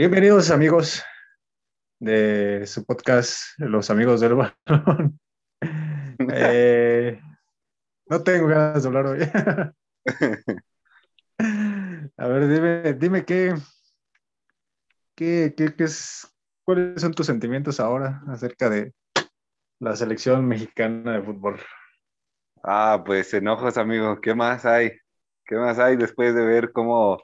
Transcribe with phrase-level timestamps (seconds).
[0.00, 1.04] Bienvenidos amigos
[1.98, 5.20] de su podcast Los Amigos del Balón.
[6.32, 7.20] Eh,
[8.06, 9.20] no tengo ganas de hablar hoy.
[12.16, 13.54] A ver, dime, dime qué,
[15.14, 18.94] qué, qué, qué es, cuáles son tus sentimientos ahora acerca de
[19.80, 21.60] la selección mexicana de fútbol.
[22.62, 24.18] Ah, pues enojos, amigo.
[24.22, 24.92] ¿Qué más hay?
[25.44, 27.22] ¿Qué más hay después de ver cómo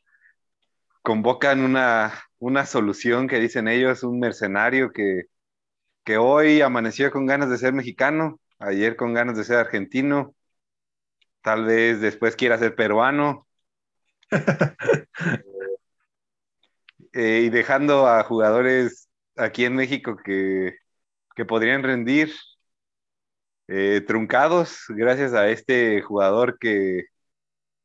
[1.06, 5.26] convocan una, una solución que dicen ellos, un mercenario que,
[6.04, 10.34] que hoy amaneció con ganas de ser mexicano, ayer con ganas de ser argentino,
[11.42, 13.46] tal vez después quiera ser peruano,
[17.12, 20.76] eh, y dejando a jugadores aquí en México que,
[21.36, 22.32] que podrían rendir
[23.68, 27.04] eh, truncados gracias a este jugador que,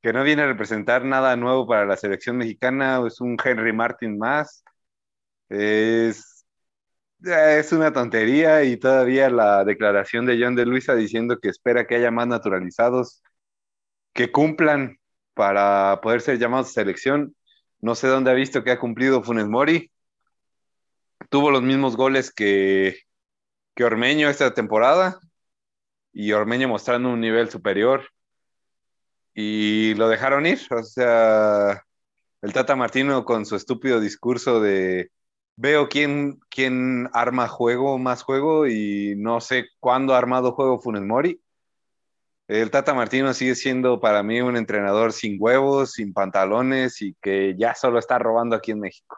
[0.02, 4.17] que no viene a representar nada nuevo para la selección mexicana, es un Henry Martin
[4.17, 4.64] más.
[5.50, 6.45] Es,
[7.23, 11.95] es una tontería y todavía la declaración de John de Luisa diciendo que espera que
[11.95, 13.22] haya más naturalizados
[14.14, 14.98] que cumplan
[15.34, 17.36] para poder ser llamados a selección.
[17.80, 19.92] No sé dónde ha visto que ha cumplido Funes Mori.
[21.30, 22.97] Tuvo los mismos goles que,
[23.75, 25.20] que Ormeño esta temporada
[26.14, 28.03] y Ormeño mostrando un nivel superior
[29.34, 30.60] y lo dejaron ir.
[30.72, 31.84] O sea,
[32.42, 35.12] el Tata Martino con su estúpido discurso de
[35.56, 41.04] veo quién, quién arma juego, más juego, y no sé cuándo ha armado juego Funes
[41.04, 41.42] Mori.
[42.48, 47.56] El Tata Martino sigue siendo para mí un entrenador sin huevos, sin pantalones y que
[47.58, 49.18] ya solo está robando aquí en México.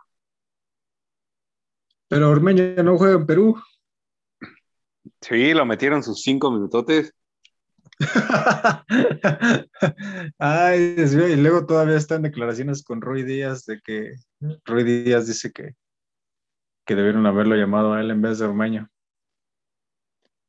[2.09, 3.59] Pero Ormeño no juega en Perú.
[5.19, 7.13] Sí, lo metieron sus cinco minutotes.
[10.39, 14.13] Ay, y luego todavía están declaraciones con Ruy Díaz de que
[14.65, 15.75] Ruy Díaz dice que,
[16.85, 18.89] que debieron haberlo llamado a él en vez de Ormeño.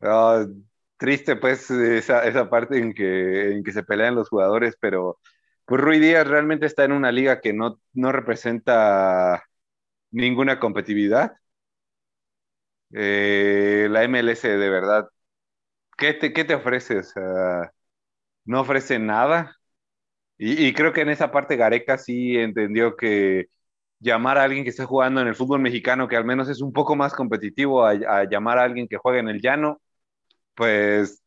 [0.01, 0.45] Ah,
[0.97, 5.19] triste pues esa, esa parte en que, en que se pelean los jugadores, pero
[5.65, 9.43] pues Ruy Díaz realmente está en una liga que no, no representa
[10.11, 11.33] ninguna competitividad.
[12.93, 15.09] Eh, la MLS de verdad
[15.97, 16.99] ¿qué te, qué te ofrece?
[16.99, 17.73] O sea,
[18.45, 19.57] no ofrece nada.
[20.39, 23.47] Y, y, creo que en esa parte Gareca sí entendió que
[24.01, 26.73] llamar a alguien que esté jugando en el fútbol mexicano, que al menos es un
[26.73, 29.81] poco más competitivo, a, a llamar a alguien que juegue en el llano,
[30.55, 31.23] pues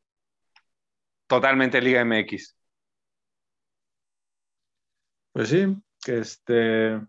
[1.28, 2.56] totalmente Liga MX.
[5.32, 7.00] Pues sí, que este,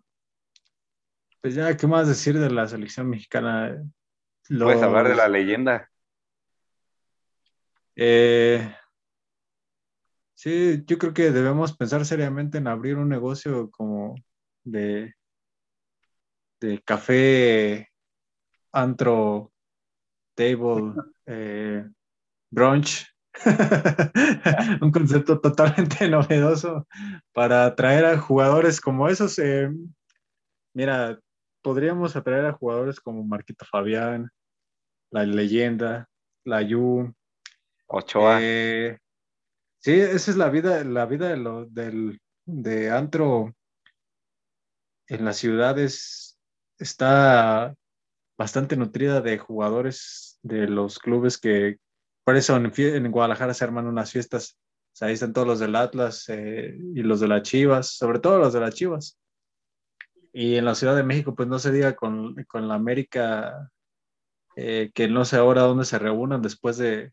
[1.40, 3.82] pues ya, ¿qué más decir de la selección mexicana?
[4.48, 4.64] Los...
[4.64, 5.87] Puedes hablar de la leyenda.
[8.00, 8.76] Eh,
[10.34, 14.14] sí, yo creo que debemos pensar seriamente en abrir un negocio como
[14.62, 15.14] de,
[16.60, 17.88] de café,
[18.72, 19.52] antro,
[20.36, 20.94] table,
[21.26, 21.88] eh,
[22.50, 23.04] brunch.
[24.80, 26.86] un concepto totalmente novedoso
[27.32, 29.38] para atraer a jugadores como esos.
[29.40, 29.70] Eh,
[30.72, 31.18] mira,
[31.62, 34.30] podríamos atraer a jugadores como Marquito Fabián,
[35.10, 36.08] la leyenda,
[36.44, 37.12] la Yu,
[37.88, 38.38] Ochoa.
[38.42, 38.98] Eh,
[39.80, 43.54] sí, esa es la vida, la vida de, lo, del, de antro
[45.06, 46.38] en las ciudades
[46.78, 47.74] está
[48.36, 51.78] bastante nutrida de jugadores de los clubes que,
[52.24, 54.58] por eso en, Guadalajara se arman unas fiestas,
[55.00, 58.38] o ahí están todos los del Atlas eh, y los de las Chivas, sobre todo
[58.38, 59.18] los de las Chivas.
[60.32, 63.70] Y en la Ciudad de México, pues no se diga con, con la América,
[64.56, 67.12] eh, que no sé ahora dónde se reúnan después de,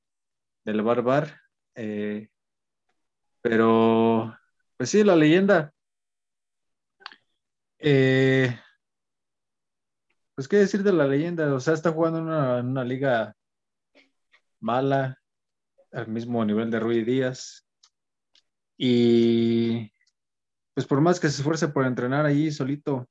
[0.65, 1.39] del Barbar.
[1.75, 2.29] Eh,
[3.41, 4.37] pero,
[4.75, 5.71] pues sí, la leyenda.
[7.79, 8.59] Eh,
[10.33, 13.35] pues qué decir de la leyenda, o sea, está jugando en una, liga
[14.59, 15.21] mala,
[15.91, 17.65] al mismo nivel de Rui Díaz.
[18.77, 19.91] Y
[20.73, 23.07] pues por más que se esfuerce por entrenar allí solito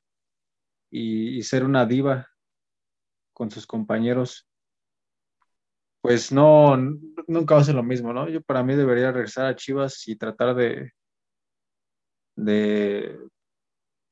[0.90, 2.28] y ser una diva
[3.32, 4.46] con sus compañeros,
[6.04, 6.76] pues no,
[7.26, 8.28] nunca va a ser lo mismo, ¿no?
[8.28, 10.92] Yo para mí debería regresar a Chivas y tratar de,
[12.36, 13.18] de,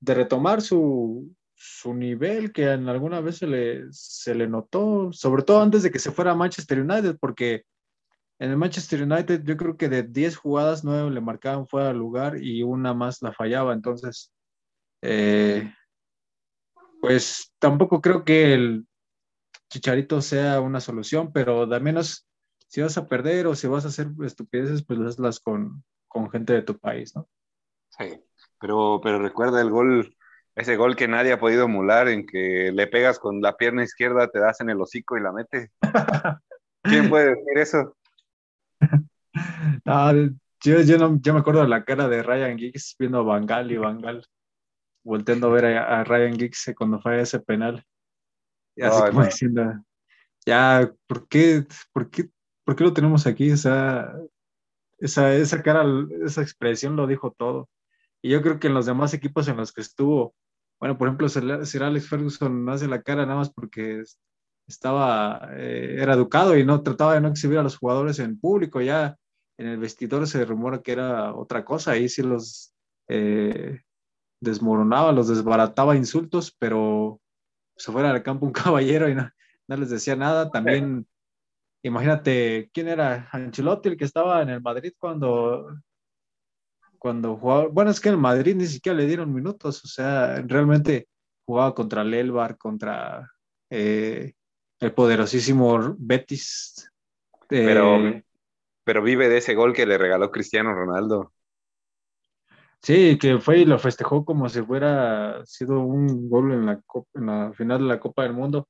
[0.00, 5.42] de retomar su, su, nivel que en alguna vez se le, se le notó, sobre
[5.42, 7.64] todo antes de que se fuera a Manchester United, porque
[8.38, 11.94] en el Manchester United yo creo que de 10 jugadas, 9 le marcaban fuera de
[11.94, 14.32] lugar y una más la fallaba, entonces,
[15.02, 15.70] eh,
[17.02, 18.86] pues tampoco creo que el
[19.72, 22.28] Chicharito sea una solución, pero de menos
[22.68, 26.52] si vas a perder o si vas a hacer estupideces, pues hazlas con, con gente
[26.52, 27.26] de tu país, ¿no?
[27.88, 28.20] Sí,
[28.60, 30.14] pero, pero recuerda el gol,
[30.56, 34.28] ese gol que nadie ha podido emular, en que le pegas con la pierna izquierda,
[34.28, 35.70] te das en el hocico y la metes.
[36.82, 37.96] ¿Quién puede decir eso?
[40.62, 44.26] yo, no, me acuerdo de la cara de Ryan Giggs viendo a Bangal y Bangal
[45.02, 47.82] volteando a ver a, Ryan Giggs cuando fue ese penal.
[48.76, 49.84] Y así como diciendo,
[50.46, 52.30] ya, ¿por qué, por, qué,
[52.64, 53.50] ¿por qué lo tenemos aquí?
[53.50, 54.14] esa,
[54.98, 55.84] esa cara,
[56.24, 57.68] esa expresión lo dijo todo.
[58.22, 60.34] Y yo creo que en los demás equipos en los que estuvo,
[60.80, 64.04] bueno, por ejemplo, Sir Alex Ferguson hace la cara nada más porque
[64.68, 68.80] estaba, eh, era educado y no trataba de no exhibir a los jugadores en público.
[68.80, 69.16] Ya
[69.58, 72.74] en el vestidor se rumora que era otra cosa, ahí sí los
[73.08, 73.80] eh,
[74.40, 77.20] desmoronaba, los desbarataba insultos, pero
[77.76, 79.30] se fuera al campo un caballero y no,
[79.68, 80.50] no les decía nada.
[80.50, 81.06] También,
[81.82, 83.28] imagínate, ¿quién era?
[83.32, 85.66] Ancelotti, el que estaba en el Madrid cuando
[87.02, 91.08] cuando jugaba, bueno, es que en Madrid ni siquiera le dieron minutos, o sea, realmente
[91.44, 93.28] jugaba contra el Elbar, contra
[93.68, 94.34] eh,
[94.78, 96.88] el poderosísimo Betis.
[97.48, 98.24] pero, eh,
[98.84, 101.32] pero vive de ese gol que le regaló Cristiano Ronaldo.
[102.82, 106.82] Sí, que fue y lo festejó como si fuera sido un gol en la,
[107.14, 108.68] en la final de la Copa del Mundo.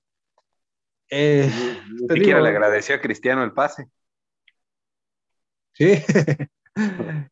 [1.09, 1.51] Eh,
[1.91, 3.87] Ni siquiera le agradeció a Cristiano el pase.
[5.73, 5.95] Sí,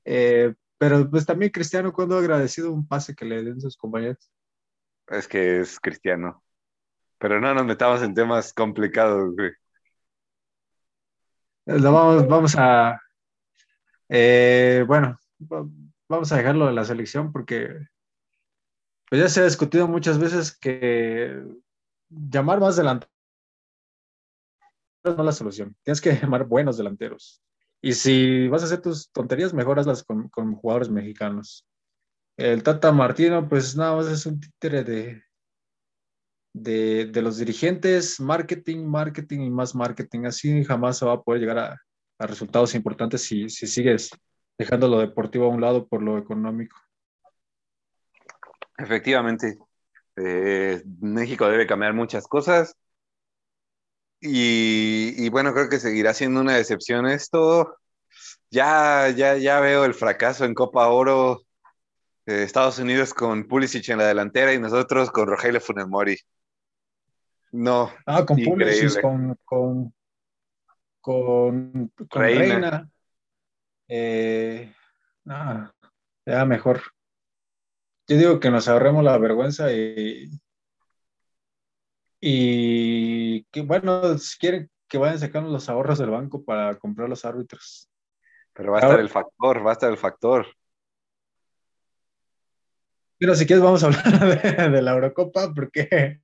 [0.04, 4.30] eh, pero pues también Cristiano, cuando ha agradecido un pase que le den sus compañeros?
[5.08, 6.42] Es que es Cristiano.
[7.18, 9.50] Pero no nos metamos en temas complicados, güey.
[11.66, 12.98] vamos, vamos a.
[14.08, 15.18] Eh, bueno,
[16.10, 17.86] vamos a dejarlo de la selección porque
[19.08, 21.42] pues ya se ha discutido muchas veces que
[22.08, 23.10] llamar más delanteros
[25.04, 25.76] no es la solución.
[25.82, 27.42] Tienes que llamar buenos delanteros.
[27.82, 31.66] Y si vas a hacer tus tonterías, mejoraslas con, con jugadores mexicanos.
[32.36, 35.22] El Tata Martino, pues nada más es un títere de,
[36.52, 40.26] de, los dirigentes, marketing, marketing y más marketing.
[40.26, 41.80] Así jamás se va a poder llegar a,
[42.26, 44.10] resultados importantes si, si, sigues
[44.60, 46.76] dejando lo deportivo a un lado por lo económico.
[48.76, 49.56] Efectivamente,
[50.16, 52.76] eh, México debe cambiar muchas cosas
[54.20, 57.74] y, bueno, creo que seguirá siendo una decepción esto.
[58.50, 61.40] Ya, ya, ya veo el fracaso en Copa Oro.
[62.26, 66.18] de Estados Unidos con Pulisic en la delantera y nosotros con Rogelio Funes Mori.
[67.52, 67.90] No.
[68.04, 69.94] Ah, con Pulisic, con, con,
[71.00, 72.90] con, Reina.
[73.92, 74.72] Eh,
[76.24, 76.80] ya mejor.
[78.06, 80.30] Yo digo que nos ahorremos la vergüenza y,
[82.20, 87.24] y que bueno, si quieren que vayan sacando los ahorros del banco para comprar los
[87.24, 87.90] árbitros.
[88.52, 90.46] Pero va a estar el factor, va a estar el factor.
[93.18, 96.20] Pero si quieres vamos a hablar de, la Eurocopa porque...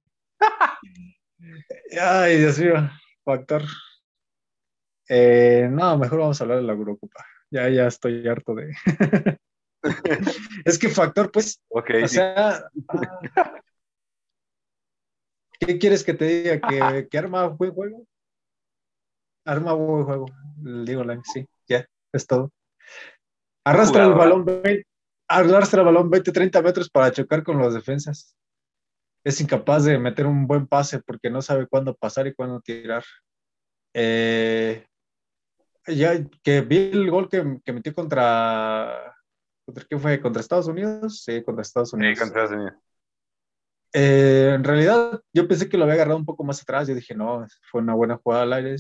[2.01, 2.91] Ay, Dios mío,
[3.25, 3.63] factor.
[5.09, 7.25] Eh, no, mejor vamos a hablar de la Eurocopa.
[7.57, 8.77] Ya, ya estoy harto de...
[10.67, 12.69] es que factor, pues, okay, o sea,
[15.59, 16.61] ¿Qué quieres que te diga?
[17.09, 18.07] ¿Que, arma buen juego?
[19.47, 20.27] Arma buen juego.
[20.85, 22.53] Digo, sí, ya, es todo.
[23.65, 24.45] Arrastra el balón,
[25.27, 28.37] arrastra el balón 20, 30 metros para chocar con las defensas.
[29.25, 33.03] Es incapaz de meter un buen pase porque no sabe cuándo pasar y cuándo tirar.
[33.95, 34.87] Eh,
[35.89, 36.13] ya
[36.43, 39.15] que vi el gol que, que metió contra,
[39.65, 39.85] contra.
[39.89, 40.21] ¿Qué fue?
[40.21, 41.23] ¿Contra Estados Unidos?
[41.25, 42.19] Sí, contra Estados Unidos.
[42.19, 42.83] Sí, contra Estados Unidos.
[43.93, 46.89] Eh, en realidad, yo pensé que lo había agarrado un poco más atrás.
[46.89, 48.77] Yo dije, no, fue una buena jugada al aire.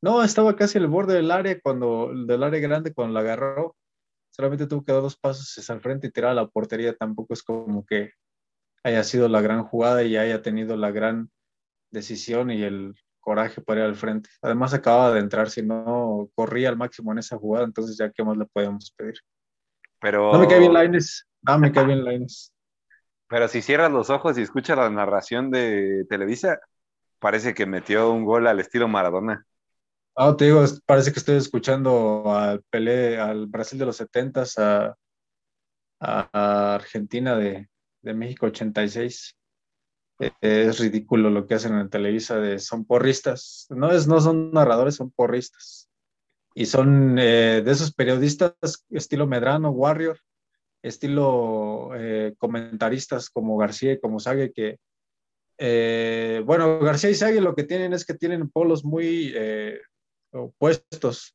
[0.00, 3.76] No, estaba casi al borde del área, cuando, del área grande cuando la agarró.
[4.30, 6.94] Solamente tuvo que dar dos pasos al frente y tirar a la portería.
[6.94, 8.12] Tampoco es como que
[8.84, 11.30] haya sido la gran jugada y haya tenido la gran
[11.90, 14.28] decisión y el coraje para ir al frente.
[14.42, 18.22] Además, acababa de entrar, si no corría al máximo en esa jugada, entonces ya qué
[18.22, 19.14] más le podemos pedir.
[19.98, 20.32] Pero...
[20.32, 21.26] No me cae bien Lines.
[21.40, 22.52] No me cae bien Lines.
[23.28, 26.60] Pero si cierras los ojos y escuchas la narración de Televisa,
[27.18, 29.46] parece que metió un gol al estilo Maradona.
[30.14, 34.94] Ah, te digo, parece que estoy escuchando al Pelé, al Brasil de los 70 a,
[36.00, 37.70] a, Argentina de,
[38.02, 39.34] de, México 86.
[40.40, 43.66] Es ridículo lo que hacen en Televisa, de, son porristas.
[43.70, 45.88] No, es, no son narradores, son porristas.
[46.54, 48.54] Y son eh, de esos periodistas
[48.90, 50.18] estilo Medrano, Warrior,
[50.82, 54.78] estilo eh, comentaristas como García y como Sague, que,
[55.58, 59.34] eh, bueno, García y Sague lo que tienen es que tienen polos muy
[60.30, 61.34] opuestos.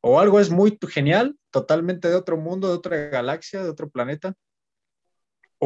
[0.00, 4.34] O algo es muy genial, totalmente de otro mundo, de otra galaxia, de otro planeta,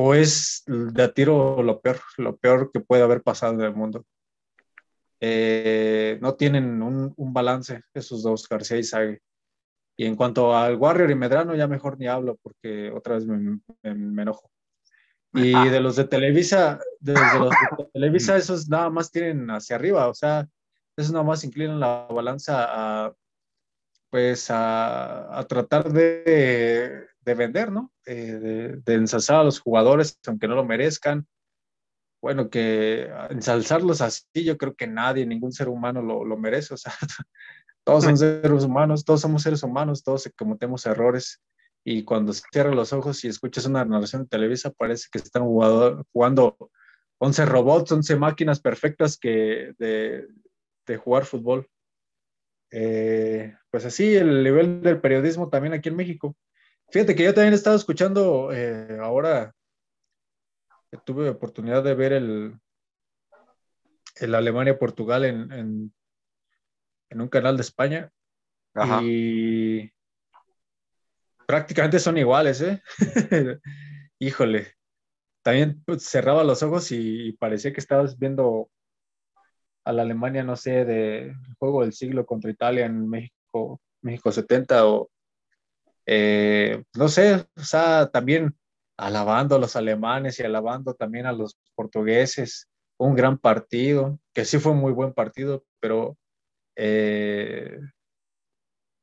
[0.00, 3.74] o es de a tiro lo peor, lo peor que puede haber pasado en el
[3.74, 4.06] mundo.
[5.18, 9.20] Eh, no tienen un, balance esos dos, García y Sague.
[9.96, 13.60] Y en cuanto al Warrior y Medrano, ya mejor ni hablo porque otra vez me,
[13.82, 14.48] enojo.
[15.34, 15.64] Y ah.
[15.64, 20.14] de los de Televisa, de los de Televisa, esos nada más tienen hacia arriba, o
[20.14, 20.46] sea,
[20.96, 23.14] esos nada más inclinan la balanza a,
[24.10, 27.92] pues, a, tratar de, vender, ¿no?
[28.06, 31.26] Eh, de, de ensalzar a los jugadores, aunque no lo merezcan,
[32.20, 36.76] bueno, que ensalzarlos así, yo creo que nadie, ningún ser humano lo, lo merece, o
[36.76, 36.92] sea,
[37.84, 41.40] todos son seres humanos, todos somos seres humanos, todos cometemos errores
[41.84, 46.04] y cuando cierras los ojos y escuchas una narración de Televisa parece que están jugando,
[46.12, 46.56] jugando
[47.18, 50.26] 11 robots, 11 máquinas perfectas que de,
[50.86, 51.68] de jugar fútbol.
[52.70, 56.36] Eh, pues así, el nivel del periodismo también aquí en México.
[56.90, 59.54] Fíjate que yo también he estado escuchando eh, ahora
[61.04, 62.58] tuve oportunidad de ver el,
[64.16, 65.52] el Alemania-Portugal en,
[67.10, 68.10] en, un canal de España
[69.02, 69.90] y
[71.46, 72.82] prácticamente son iguales, ¿eh?
[74.18, 74.74] Híjole,
[75.42, 78.70] también pues, cerraba los ojos y, parecía que estabas viendo
[79.84, 84.86] a la Alemania, no sé, de juego del siglo contra Italia en México, México 70
[84.86, 85.10] o
[86.10, 88.56] eh, no sé, o sea, también
[88.96, 92.66] alabando a los alemanes y alabando también a los portugueses.
[92.96, 96.16] Un gran partido, que sí fue un muy buen partido, pero
[96.76, 97.78] eh,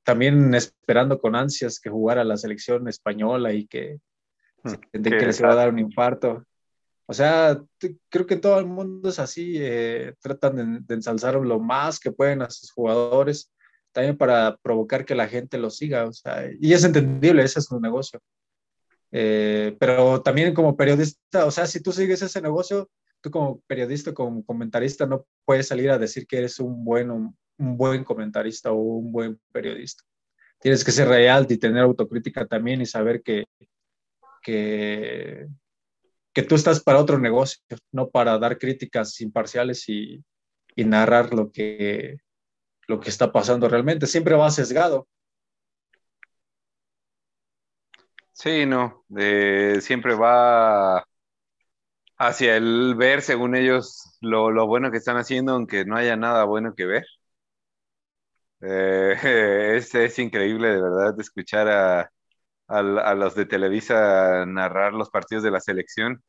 [0.04, 4.00] también esperando con ansias que jugara la selección española y que,
[4.64, 6.44] hmm, que les iba a dar un infarto.
[7.06, 7.62] O sea,
[8.10, 12.42] creo que todo el mundo es así, eh, tratan de, ensalzar lo más que pueden
[12.42, 13.52] a sus jugadores,
[13.96, 17.66] también para provocar que la gente los siga, o sea, y es entendible, ese es
[17.66, 18.22] su negocio.
[19.10, 22.90] Eh, pero también como periodista, o sea, si tú sigues ese negocio,
[23.22, 27.38] tú como periodista, como comentarista, no puedes salir a decir que eres un buen, un,
[27.58, 30.04] buen comentarista o un buen periodista.
[30.60, 33.46] Tienes que ser real y tener autocrítica también y saber que,
[34.44, 35.48] que,
[36.34, 37.62] que tú estás para otro negocio,
[37.94, 40.22] no para dar críticas imparciales y
[40.76, 42.18] narrar lo que,
[42.88, 44.08] lo que está pasando realmente.
[44.08, 45.08] Siempre va sesgado.
[48.34, 49.06] Sí, no,
[49.82, 51.04] siempre va
[52.18, 56.74] hacia el ver, según ellos, lo, bueno que están haciendo, aunque no haya nada bueno
[56.76, 57.06] que ver.
[58.62, 59.16] Eh,
[59.94, 62.12] es, increíble, de verdad, escuchar a,
[63.16, 66.24] los de Televisa narrar los partidos de la selección.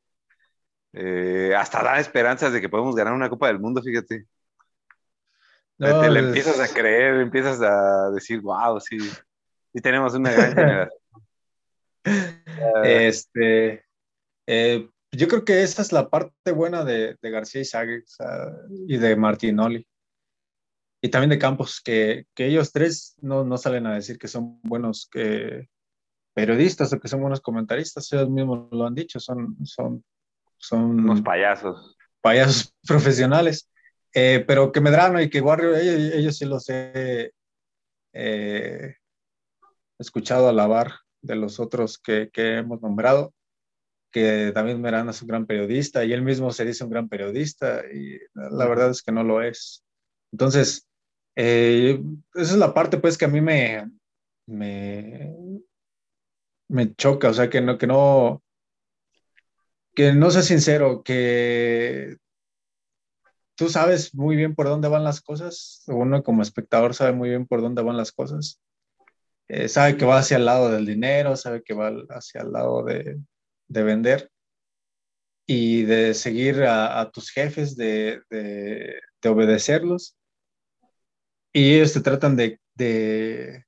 [0.92, 4.26] Eh, hasta da esperanzas de que podemos ganar una Copa del Mundo, fíjate.
[5.78, 11.00] Te, le empiezas a creer, empiezas a decir, wow, sí, sí tenemos una gran generación.
[12.85, 13.85] este,
[14.47, 19.87] eh, yo creo que esa es la parte buena de, García y y de Martinoli.
[21.02, 25.09] Y también de Campos, que, ellos tres no, no, salen a decir que son buenos
[25.11, 25.68] que
[26.35, 30.04] periodistas o que son buenos comentaristas, ellos mismos lo han dicho, son, son,
[30.59, 31.97] son unos payasos.
[32.21, 33.71] Payasos profesionales.
[34.18, 37.35] Eh, pero que Medrano y que Warrior, ellos, sí los he
[38.14, 38.94] eh,
[39.99, 43.35] escuchado alabar de los otros que, hemos nombrado,
[44.11, 47.82] que David Merana es un gran periodista y él mismo se dice un gran periodista
[47.92, 49.85] y la verdad es que no lo es.
[50.32, 50.88] Entonces,
[51.35, 52.00] eh,
[52.37, 53.90] esa es la parte pues que a mí me,
[54.46, 55.37] me,
[56.68, 58.42] me choca, o sea, que no, que no,
[59.94, 62.16] que no sea sincero, que
[63.56, 67.46] tú sabes muy bien por dónde van las cosas, uno como espectador sabe muy bien
[67.46, 68.60] por dónde van las cosas,
[69.48, 72.84] eh, sabe que va hacia el lado del dinero, sabe que va hacia el lado
[72.84, 73.18] de,
[73.68, 74.30] de vender
[75.46, 80.16] y de seguir a, tus jefes, de, de, obedecerlos.
[81.52, 83.64] Y ellos te tratan de, de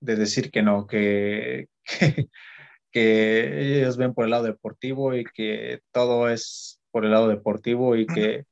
[0.00, 2.28] decir que no, que, que,
[2.90, 7.96] que, ellos ven por el lado deportivo y que todo es por el lado deportivo
[7.96, 8.44] y que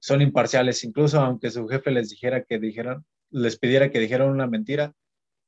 [0.00, 4.46] son imparciales, incluso aunque su jefe les dijera que dijeran, les pidiera que dijeran una
[4.46, 4.92] mentira,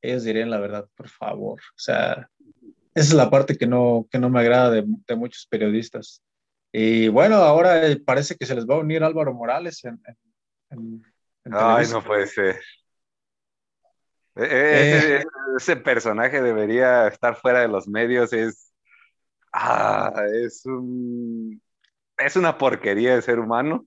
[0.03, 1.61] ellos dirían la verdad, por favor.
[1.61, 2.29] O sea,
[2.95, 6.23] esa es la parte que no, que no me agrada de, muchos periodistas.
[6.71, 10.01] Y bueno, ahora parece que se les va a unir Álvaro Morales en...
[11.51, 12.61] Ay, no puede ser.
[14.37, 15.25] E, e, eh.
[15.57, 18.73] Ese, personaje debería estar fuera de los medios, es...
[19.53, 21.61] Ah, es un...
[22.19, 23.87] Es una porquería de ser humano.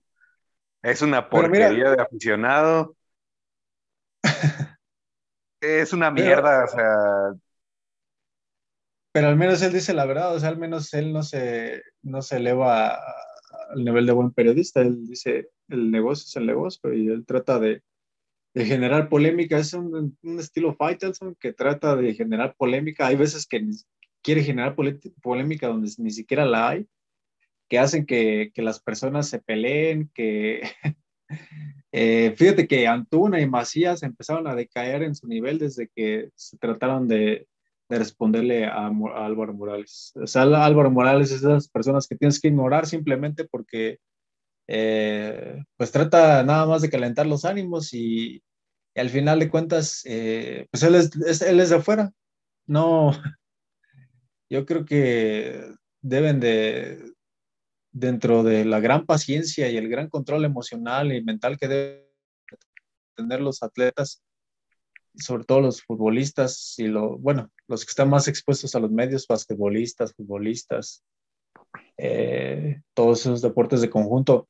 [0.86, 2.94] Es una porquería de aficionado.
[5.60, 7.34] es una mierda, o sea.
[9.10, 12.22] pero al menos él dice la verdad, o sea, al menos él no se, no
[12.22, 12.94] se eleva
[13.70, 17.58] al nivel de buen periodista, él dice, el negocio es el negocio y él trata
[17.58, 17.82] de,
[18.54, 23.44] de generar polémica, es un, un estilo Faitelson que trata de generar polémica, hay veces
[23.48, 23.60] que
[24.22, 24.76] quiere generar
[25.20, 26.88] polémica donde ni siquiera la hay,
[27.68, 30.62] que hacen que, que las personas se peleen, que
[31.92, 36.56] eh, fíjate que Antuna y Macías empezaron a decaer en su nivel desde que se
[36.58, 37.46] trataron de,
[37.88, 40.12] de responderle a, Álvaro Morales.
[40.14, 43.98] O sea, Álvaro Morales es esas personas que tienes que ignorar simplemente porque
[44.68, 48.42] eh, pues trata nada más de calentar los ánimos y,
[48.96, 52.12] al final de cuentas, eh, pues él es, él es de afuera.
[52.66, 53.12] No,
[54.50, 55.62] yo creo que
[56.00, 57.12] deben de,
[57.96, 62.06] dentro de la gran paciencia y el gran control emocional y mental que deben
[63.16, 64.22] tener los atletas,
[65.14, 69.26] sobre todo los futbolistas y lo, bueno, los que están más expuestos a los medios,
[69.26, 71.02] basquetbolistas, futbolistas,
[71.96, 74.46] eh, todos esos deportes de conjunto,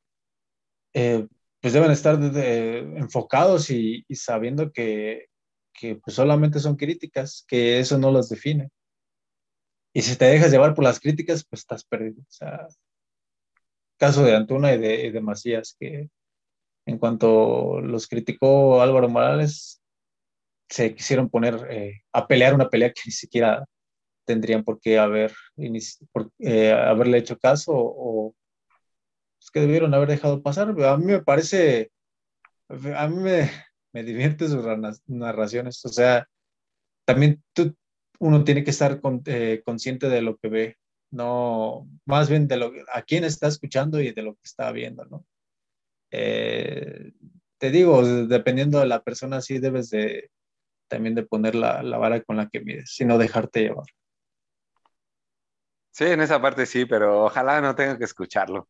[0.93, 1.25] eh,
[1.61, 5.27] pues deben estar enfocados y, sabiendo que,
[5.73, 8.69] que pues solamente son críticas, que eso no los define.
[9.93, 12.21] Y si te dejas llevar por las críticas, pues estás perdido.
[12.21, 12.67] O sea,
[13.97, 16.09] caso de Antuna y de, Macías, que
[16.85, 19.81] en cuanto los criticó Álvaro Morales,
[20.69, 23.65] se quisieron poner eh, a pelear una pelea que ni siquiera
[24.25, 25.33] tendrían por qué haber,
[26.11, 28.35] por, eh, haberle hecho caso o
[29.39, 30.69] pues, que debieron haber dejado pasar.
[30.83, 31.91] A mí me parece,
[32.69, 33.49] a mí me,
[34.03, 34.63] divierte sus
[35.07, 36.27] narraciones, o sea,
[37.05, 37.75] también tú,
[38.19, 40.77] uno tiene que estar eh, consciente de lo que ve
[41.11, 45.05] no, más bien de lo a quién está escuchando y de lo que está viendo,
[45.05, 45.25] ¿no?
[46.11, 47.11] Eh,
[47.57, 50.29] te digo, dependiendo de la persona, sí debes de
[50.87, 53.85] también de poner la, la vara con la que mides, sino dejarte llevar.
[55.91, 58.69] Sí, en esa parte sí, pero ojalá no tenga que escucharlo.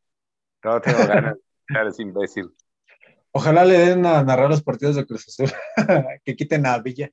[0.64, 1.40] No tengo ganas de
[1.90, 2.50] ese imbécil.
[3.32, 5.52] Ojalá le den a narrar los partidos de Cruz Azul,
[6.24, 7.10] que quiten a Villa.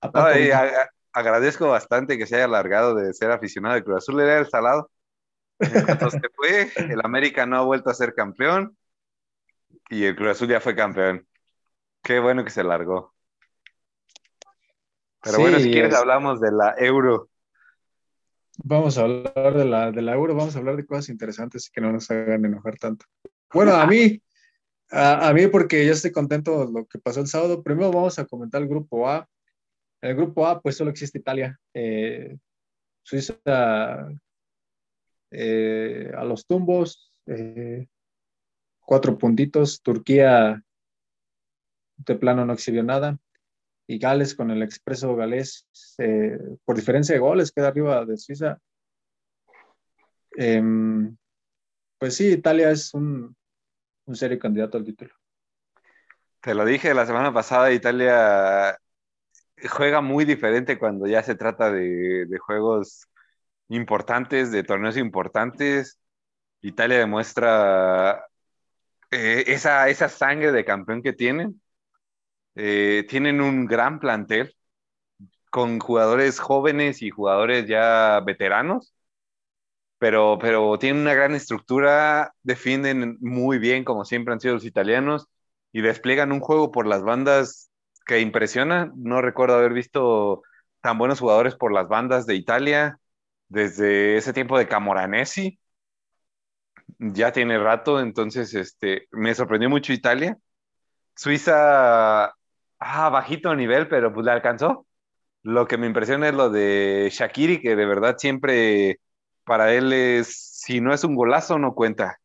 [0.00, 4.48] A agradezco bastante que se haya alargado de ser aficionado de Cruz Azul, era el
[4.48, 4.90] salado.
[5.58, 8.76] Entonces fue, el América no ha vuelto a ser campeón
[9.88, 11.26] y el Cruz Azul ya fue campeón.
[12.02, 13.14] Qué bueno que se largó.
[15.22, 17.28] Pero bueno, si quieres hablamos de la euro.
[18.62, 21.80] Vamos a hablar de la, de la euro, vamos a hablar de cosas interesantes que
[21.80, 23.04] no nos hagan enojar tanto.
[23.52, 24.22] Bueno, a mí,
[24.90, 27.62] a, a mí porque ya estoy contento de lo que pasó el sábado.
[27.62, 29.28] Primero vamos a comentar el grupo A,
[30.02, 31.58] en el grupo A, pues solo existe Italia.
[31.74, 32.36] Eh,
[33.02, 33.38] Suiza
[35.30, 37.86] eh, a los tumbos, eh,
[38.80, 39.82] cuatro puntitos.
[39.82, 40.62] Turquía
[41.96, 43.18] de plano no exhibió nada.
[43.86, 45.66] Y Gales con el expreso galés,
[46.64, 48.60] por diferencia de goles, queda arriba de Suiza.
[50.36, 51.16] Em,
[51.98, 53.34] pues sí, Italia es un,
[54.06, 55.12] un serio candidato al título.
[56.40, 58.78] Te lo dije la semana pasada, Italia
[59.68, 63.06] juega muy diferente cuando ya se trata de, juegos
[63.68, 65.98] importantes, de torneos importantes.
[66.62, 68.26] Italia demuestra
[69.10, 71.60] eh, esa, esa, sangre de campeón que tienen.
[72.56, 74.54] Eh, tienen un gran plantel
[75.50, 78.94] con jugadores jóvenes y jugadores ya veteranos,
[79.98, 85.28] pero, pero tienen una gran estructura, defienden muy bien como siempre han sido los italianos
[85.72, 87.69] y despliegan un juego por las bandas
[88.10, 88.92] que impresiona.
[88.96, 90.42] No recuerdo haber visto
[90.80, 92.98] tan buenos jugadores por las bandas de Italia
[93.48, 95.60] desde ese tiempo de Camoranesi.
[96.98, 100.36] Ya tiene rato, entonces este, me sorprendió mucho Italia.
[101.14, 102.34] Suiza,
[102.80, 104.86] ah, bajito nivel, pero pues le alcanzó.
[105.44, 109.00] Lo que me impresiona es lo de Shakiri, que de verdad siempre
[109.44, 112.18] para él es, si no es un golazo, no cuenta.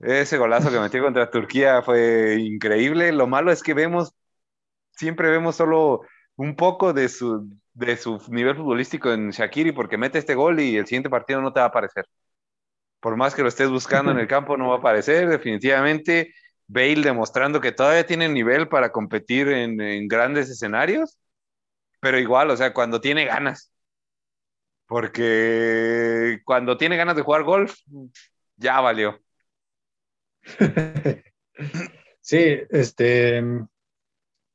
[0.00, 3.12] Ese golazo que metió contra Turquía fue increíble.
[3.12, 4.14] Lo malo es que vemos
[4.96, 6.02] siempre vemos solo
[6.36, 10.76] un poco de su, de su nivel futbolístico en Shakiri porque mete este gol y
[10.76, 12.06] el siguiente partido no te va a aparecer.
[13.00, 15.28] Por más que lo estés buscando en el campo, no va a aparecer.
[15.28, 16.34] Definitivamente,
[16.68, 21.18] Bale demostrando que todavía tiene nivel para competir en, en grandes escenarios,
[22.00, 23.72] pero igual, o sea, cuando tiene ganas.
[24.86, 27.74] Porque cuando tiene ganas de jugar golf,
[28.56, 29.18] ya valió.
[32.20, 33.42] Sí, este,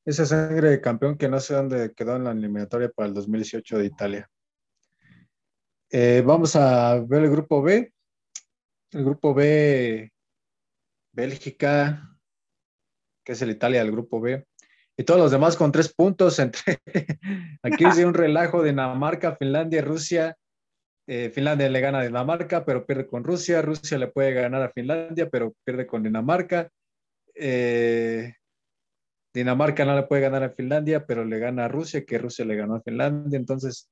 [0.08, 3.78] esa sangre de campeón que no sé dónde quedó en la eliminatoria para el 2018
[3.78, 4.30] de Italia.
[5.92, 7.92] Eh, vamos a ver el grupo B.
[8.92, 10.10] El grupo B,
[11.12, 12.18] Bélgica,
[13.26, 14.46] que es el Italia del grupo B.
[14.96, 16.40] Y todos los demás con tres puntos.
[16.40, 16.80] Entre...
[17.62, 20.38] Aquí dice un relajo Dinamarca, Finlandia, Rusia.
[21.06, 23.62] Eh, Finlandia le gana a Dinamarca, pero pierde con Rusia.
[23.62, 26.70] Rusia le puede ganar a Finlandia, pero pierde con Dinamarca.
[27.36, 28.34] Eh,
[29.38, 32.56] Dinamarca no le puede ganar a Finlandia, pero le gana a Rusia, que Rusia le
[32.56, 33.38] ganó a Finlandia.
[33.38, 33.90] Entonces,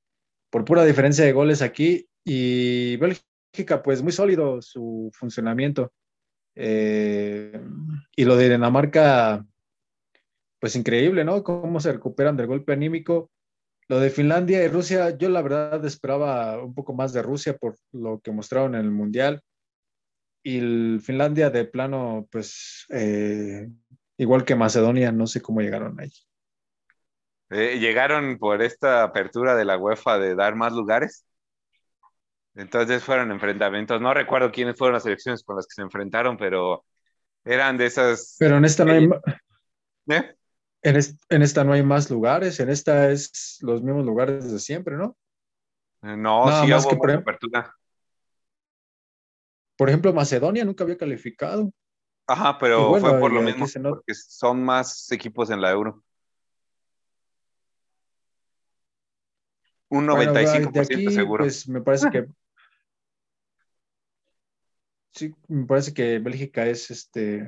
[0.49, 2.07] por pura diferencia de goles aquí.
[2.25, 5.93] Y Bélgica, pues muy sólido su funcionamiento.
[6.55, 7.61] Eh,
[8.15, 9.45] y lo de Dinamarca,
[10.59, 11.43] pues increíble, ¿no?
[11.43, 13.29] Cómo se recuperan del golpe anímico.
[13.87, 17.77] Lo de Finlandia y Rusia, yo la verdad esperaba un poco más de Rusia por
[17.91, 19.41] lo que mostraron en el Mundial.
[20.43, 23.67] Y el Finlandia de plano, pues eh,
[24.17, 26.11] igual que Macedonia, no sé cómo llegaron ahí.
[27.49, 31.25] Eh, llegaron por esta apertura de la UEFA de dar más lugares.
[32.55, 34.01] Entonces fueron enfrentamientos.
[34.01, 36.85] No recuerdo quiénes fueron las elecciones con las que se enfrentaron, pero
[37.43, 38.35] eran de esas.
[38.39, 39.09] Pero en esta no hay.
[40.09, 40.35] ¿Eh?
[40.81, 45.17] En, esta no hay más lugares, en esta es los mismos lugares de siempre, ¿no?
[46.03, 47.73] Eh, no, sí hubo que por, apertura.
[49.75, 51.71] Por ejemplo, Macedonia nunca había calificado.
[52.27, 56.03] Ajá, pero fue por lo mismo, porque son más equipos en la Euro.
[59.89, 61.43] Un 95% seguro.
[61.43, 62.25] Pues me parece que
[65.11, 67.47] sí, me parece que Bélgica es este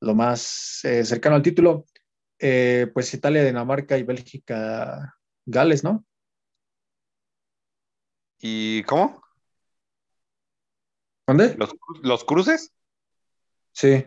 [0.00, 1.86] lo más eh, cercano al título.
[2.38, 6.04] Eh, pues Italia, Dinamarca y Bélgica, Gales, ¿no?
[8.40, 9.22] ¿Y cómo?
[11.26, 11.56] ¿Dónde?
[12.02, 12.74] ¿Los, cruces?
[13.74, 14.06] Sí.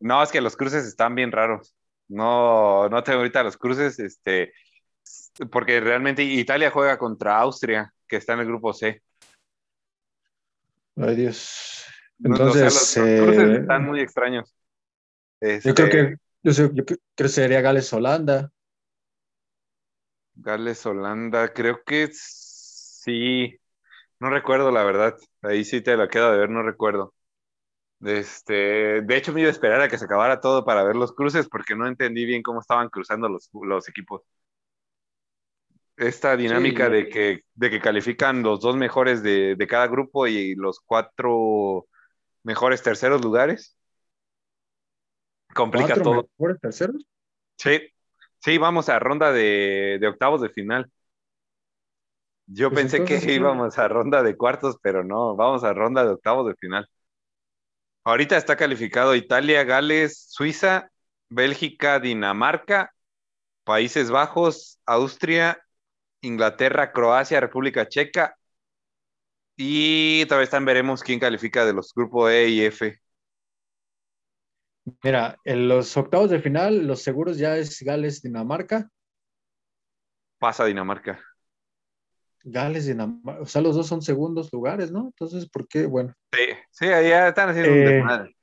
[0.00, 1.74] No, es que los cruces están bien raros.
[2.08, 4.52] No, no tengo ahorita los cruces, este,
[5.50, 9.02] porque realmente Italia juega contra Austria, que está en el grupo C.
[10.96, 11.84] Ay, Dios.
[12.22, 14.54] Entonces, los, cruces eh, están muy extraños.
[15.40, 18.50] Yo creo que yo, yo creo que sería Gales Holanda.
[20.34, 23.58] Gales Holanda, creo que sí.
[24.18, 25.16] No recuerdo la verdad.
[25.42, 27.14] Ahí sí te la quedo de ver, no recuerdo.
[28.04, 31.12] Este, de hecho, me iba a esperar a que se acabara todo para ver los
[31.12, 34.22] cruces porque no entendí bien cómo estaban cruzando los, los equipos.
[35.96, 40.54] Esta dinámica de, que, de que califican los dos mejores de, de cada grupo y
[40.56, 41.86] los cuatro
[42.42, 43.76] mejores terceros lugares
[45.54, 46.28] complica todo.
[46.60, 47.06] terceros?
[47.56, 47.80] Sí,
[48.40, 50.90] sí, vamos a ronda de, octavos de final.
[52.46, 56.10] Yo pues pensé que íbamos a ronda de cuartos, pero no, vamos a ronda de
[56.10, 56.88] octavos de final.
[58.04, 60.90] Ahorita está calificado Italia, Gales, Suiza,
[61.28, 62.92] Bélgica, Dinamarca,
[63.64, 65.62] Países Bajos, Austria,
[66.20, 68.36] Inglaterra, Croacia, República Checa.
[69.56, 73.00] Y todavía están, veremos quién califica de los grupos E y F.
[75.04, 78.88] Mira, en los octavos de final, los seguros ya es Gales-Dinamarca.
[80.38, 81.20] Pasa Dinamarca.
[82.44, 83.42] Gales, Dinamarca.
[83.42, 85.06] O sea, los dos son segundos lugares, ¿no?
[85.06, 85.86] Entonces, ¿por qué?
[85.86, 86.14] Bueno.
[86.32, 88.36] Sí, sí, ya están haciendo un eh, desmadre.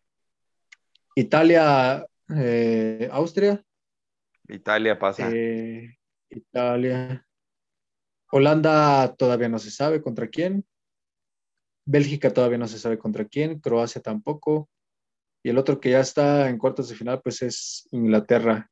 [1.16, 3.64] Italia, eh, Austria.
[4.48, 5.30] Italia pasa.
[5.32, 5.98] Eh,
[6.30, 7.26] Italia.
[8.32, 10.66] Holanda todavía no se sabe contra quién.
[11.86, 13.60] Bélgica todavía no se sabe contra quién.
[13.60, 14.70] Croacia tampoco.
[15.44, 18.70] Y el otro que ya está en cuartos de final, pues es Inglaterra.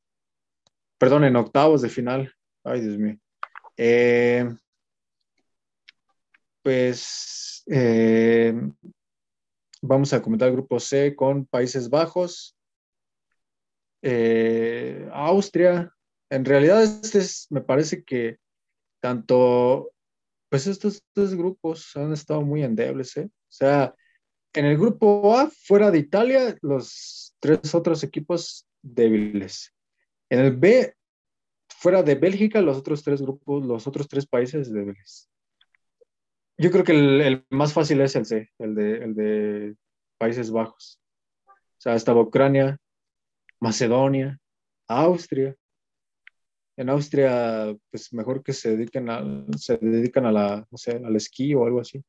[0.97, 2.33] Perdón, en octavos de final.
[2.63, 3.17] Ay, Dios mío.
[3.77, 4.47] Eh,
[6.67, 8.53] pues eh,
[9.81, 12.57] vamos a comentar el grupo C con Países Bajos,
[14.01, 15.89] eh, Austria.
[16.29, 18.39] En realidad, este es, me parece que
[18.99, 19.93] tanto,
[20.49, 23.29] pues estos dos grupos han estado muy endebles, ¿eh?
[23.31, 23.95] O sea,
[24.51, 29.73] en el grupo A, fuera de Italia, los tres otros equipos débiles.
[30.29, 30.93] En el B,
[31.69, 35.29] fuera de Bélgica, los otros tres grupos, los otros tres países débiles.
[36.57, 39.75] Yo creo que el, más fácil es el C, el de, el de
[40.17, 40.99] Países Bajos.
[41.47, 42.77] O sea, estaba Ucrania,
[43.59, 44.39] Macedonia,
[44.87, 45.55] Austria.
[46.75, 49.23] En Austria, pues mejor que se dediquen a,
[49.57, 52.03] se dedican a la, no sé, al esquí o algo así.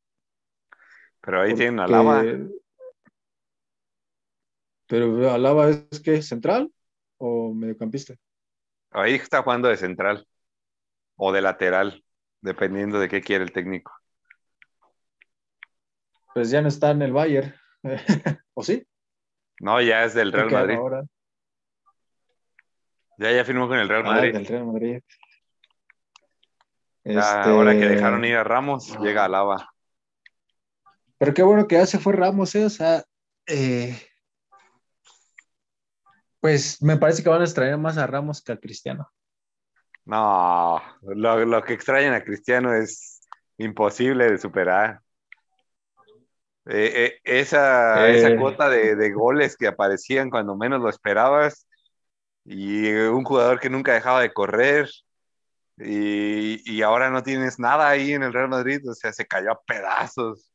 [1.20, 2.22] Pero ahí tienen a Lava.
[4.86, 6.72] Pero Alaba es que central
[7.18, 8.14] o mediocampista.
[8.90, 10.26] Ahí está jugando de central
[11.16, 12.02] o de lateral,
[12.40, 13.92] dependiendo de qué quiere el técnico.
[16.34, 17.54] Pues ya no está en el Bayern,
[18.54, 18.86] ¿o sí?
[19.60, 20.78] No, ya es del Real Madrid.
[23.18, 24.32] Ya, ya firmó con el Real ah, Madrid.
[24.32, 25.02] del Real Madrid.
[27.16, 29.72] Ahora que dejaron ir a Ramos, llega Alaba.
[31.18, 32.64] Pero qué bueno que ya se fue Ramos, ¿eh?
[32.64, 33.02] O sea,
[33.46, 33.98] eh,
[36.40, 39.10] Pues me parece que van a extraer más a Ramos que a Cristiano.
[40.04, 43.20] No, lo, que extrañan a Cristiano es
[43.58, 45.00] imposible de superar.
[46.70, 51.66] Eh, eh, esa, esa, cuota de, de, goles que aparecían cuando menos lo esperabas
[52.44, 54.86] y un jugador que nunca dejaba de correr
[55.78, 59.52] y, y, ahora no tienes nada ahí en el Real Madrid, o sea, se cayó
[59.52, 60.50] a pedazos.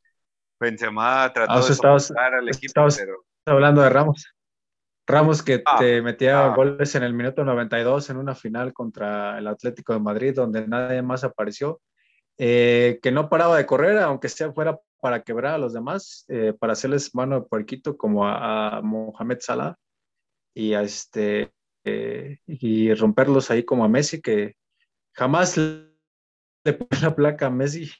[0.59, 3.23] Benzema trató ah, de estabas, al equipo, pero...
[3.45, 4.33] hablando de Ramos.
[5.07, 6.55] Ramos que ah, te metía ah.
[6.55, 11.01] goles en el minuto 92 en una final contra el Atlético de Madrid, donde nadie
[11.01, 11.81] más apareció,
[12.37, 16.53] eh, que no paraba de correr, aunque sea fuera para quebrar a los demás, eh,
[16.57, 19.75] para hacerles mano de puerquito como a, a Mohamed Salah
[20.55, 21.51] y a este
[21.83, 24.55] eh, y romperlos ahí como a Messi, que
[25.13, 27.91] jamás le pone la placa a Messi.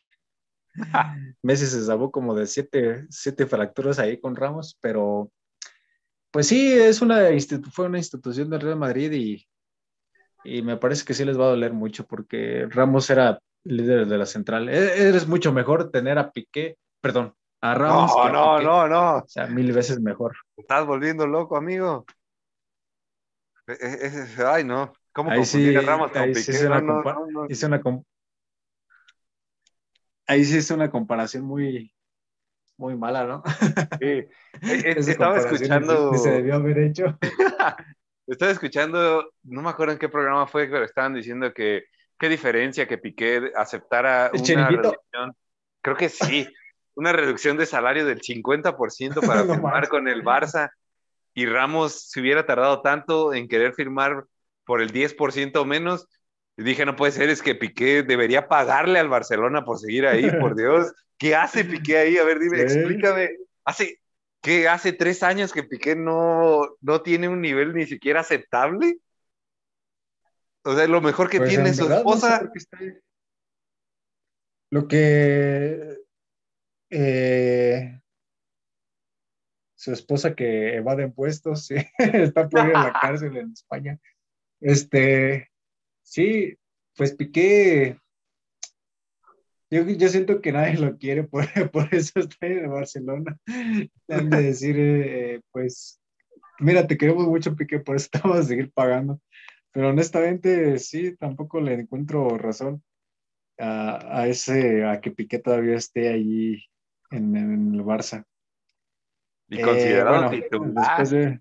[1.43, 5.29] Messi se salvó como de siete, siete fracturas ahí con Ramos, pero
[6.31, 7.27] pues sí, es una
[7.71, 9.45] fue una institución del Real Madrid y,
[10.45, 14.17] y, me parece que sí les va a doler mucho porque Ramos era líder de
[14.17, 14.69] la central.
[14.69, 18.11] E, eres mucho mejor tener a Piqué, perdón, a Ramos.
[18.15, 19.17] No, no, no, no.
[19.17, 20.37] O sea, mil veces mejor.
[20.55, 22.05] Estás volviendo loco, amigo.
[23.67, 24.93] E, e, ay, no.
[25.11, 26.81] ¿Cómo ahí sí, Ramos con ahí Sí hice una,
[30.27, 31.93] ahí sí es una comparación muy,
[32.77, 33.43] muy mala, ¿no?
[33.99, 34.25] Sí.
[34.61, 36.13] Estaba escuchando.
[36.13, 37.19] se debió haber hecho.
[38.27, 41.83] Estaba escuchando, no me acuerdo en qué programa fue, pero estaban diciendo que
[42.17, 45.35] qué diferencia que Piqué aceptara una reducción.
[45.81, 46.47] Creo que sí,
[46.95, 50.71] una reducción de salario del 50% para firmar con el Barça
[51.33, 54.25] y Ramos se hubiera tardado tanto en querer firmar
[54.65, 56.07] por el 10% menos,
[56.57, 60.55] dije, no puede ser, es que Piqué debería pagarle al Barcelona por seguir ahí, por
[60.55, 60.93] Dios.
[61.17, 62.17] ¿Qué hace Piqué ahí?
[62.17, 63.31] A ver, dime, explícame.
[63.65, 63.99] Hace,
[64.41, 64.67] ¿qué?
[64.67, 68.97] Hace tres años que Piqué no, no tiene un nivel ni siquiera aceptable.
[70.63, 72.49] O sea, lo mejor que pues, tiene su esposa.
[74.69, 75.97] Lo que
[76.95, 77.99] eh,
[79.75, 83.99] su esposa que evade impuestos, sí, está por ir a la cárcel en España.
[84.61, 85.49] Este,
[86.03, 86.55] sí,
[86.95, 87.97] pues Piqué,
[89.71, 93.37] yo, yo siento que nadie lo quiere, por, por eso está en Barcelona.
[94.07, 95.99] Han de decir, eh, pues,
[96.59, 99.19] mira, te queremos mucho, Piqué, por eso te vamos a seguir pagando.
[99.71, 102.83] Pero honestamente, sí, tampoco le encuentro razón
[103.57, 106.63] a, a ese, a que Piqué todavía esté allí
[107.13, 108.25] en, en el Barça.
[109.49, 111.39] Y considerado eh, Después de,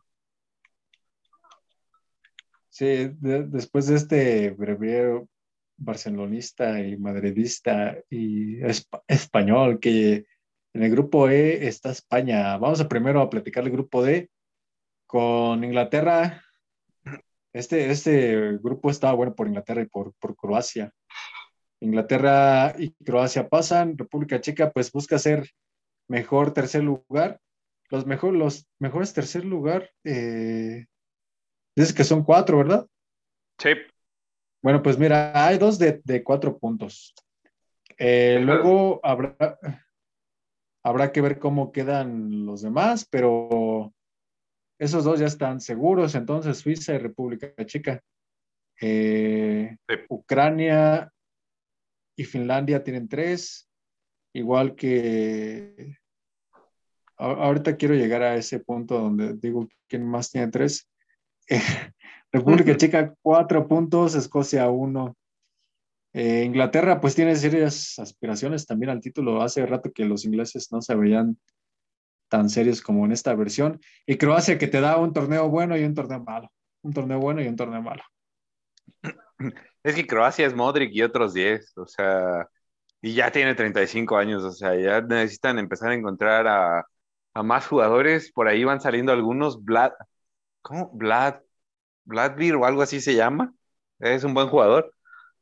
[2.68, 5.28] sí, después de este breviario
[5.76, 8.60] barcelonista y madridista y
[9.08, 10.26] español, que
[10.74, 12.56] en el grupo E está España.
[12.56, 14.30] Vamos a primero a platicar el grupo D
[15.06, 16.42] con Inglaterra.
[17.52, 20.90] Este, este grupo estaba bueno por Inglaterra y por, por Croacia.
[21.80, 23.98] Inglaterra y Croacia pasan.
[23.98, 25.50] República Checa pues busca ser
[26.12, 27.40] mejor tercer lugar
[27.92, 30.86] los, mejor, los mejores tercer lugar, eh,
[31.76, 32.86] dices que son cuatro, ¿verdad?
[33.58, 33.68] Sí.
[34.62, 37.14] Bueno, pues mira, hay dos de, cuatro puntos.
[37.98, 39.58] Eh, luego habrá,
[40.82, 43.92] habrá que ver cómo quedan los demás, pero
[44.78, 46.14] esos dos ya están seguros.
[46.14, 48.02] Entonces, Suiza y República Checa.
[48.80, 49.76] Eh,
[50.08, 51.12] Ucrania
[52.16, 53.68] y Finlandia tienen tres,
[54.32, 55.98] igual que
[57.22, 60.88] ahorita quiero llegar a ese punto donde digo quién más tiene tres.
[62.32, 65.16] República Checa, cuatro puntos, Escocia, uno.
[66.14, 69.42] Eh, Inglaterra, pues tiene serias aspiraciones también al título.
[69.42, 71.38] Hace rato que los ingleses no se veían
[72.28, 73.80] tan serios como en esta versión.
[74.06, 76.50] Y Croacia, que te da un torneo bueno y un torneo malo.
[76.82, 78.02] Un torneo bueno y un torneo malo.
[79.84, 82.48] Es que Croacia es Modric y otros 10, o sea,
[83.00, 86.86] y ya tiene 35 años, o sea, ya necesitan empezar a encontrar a,
[87.34, 88.32] a más jugadores.
[88.32, 89.64] Por ahí van saliendo algunos.
[89.64, 89.92] Vlad,
[90.62, 90.90] ¿cómo?
[90.92, 91.40] Vlad,
[92.04, 93.52] Vladvir o algo así se llama.
[93.98, 94.92] Es un buen jugador,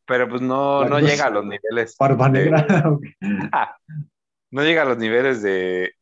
[0.07, 1.96] pero pues no, no llega a los niveles.
[4.50, 5.94] no llega a los niveles de,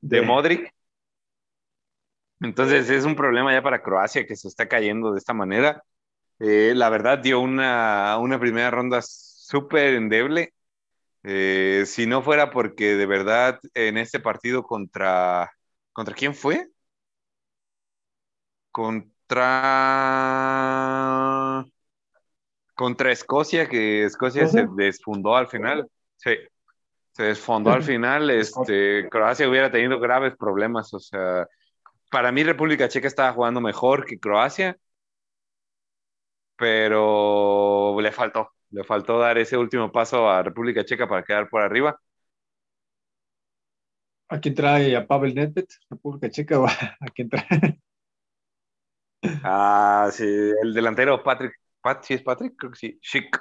[0.00, 0.72] de, Modric.
[2.40, 5.82] Entonces es un problema ya para Croacia que se está cayendo de esta manera.
[6.40, 10.52] Eh, la verdad dio una, una primera ronda súper endeble
[11.24, 15.50] eh, si no fuera porque de verdad en este partido contra...
[15.92, 16.68] ¿Contra quién fue?
[18.70, 19.54] Contra...
[22.74, 25.88] Contra Escocia, que Escocia se desfundó al final.
[26.16, 26.36] Sí,
[27.12, 28.30] se desfundó al final.
[28.30, 30.92] Este, Croacia hubiera tenido graves problemas.
[30.92, 31.46] O sea,
[32.10, 34.76] para mí República Checa estaba jugando mejor que Croacia,
[36.56, 41.62] pero le faltó, le faltó dar ese último paso a República Checa para quedar por
[41.62, 41.98] arriba.
[44.28, 46.58] ¿A quién trae a Pavel Nedved, República Checa?
[46.60, 47.80] ¿o ¿A quién trae?
[49.44, 52.56] Ah, sí, el delantero Patrick, Pat, ¿sí es Patrick?
[52.56, 53.40] Creo que sí, Chic,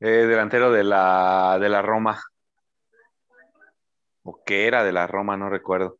[0.00, 2.18] eh, delantero de la, de la Roma.
[4.22, 5.98] O que era de la Roma, no recuerdo.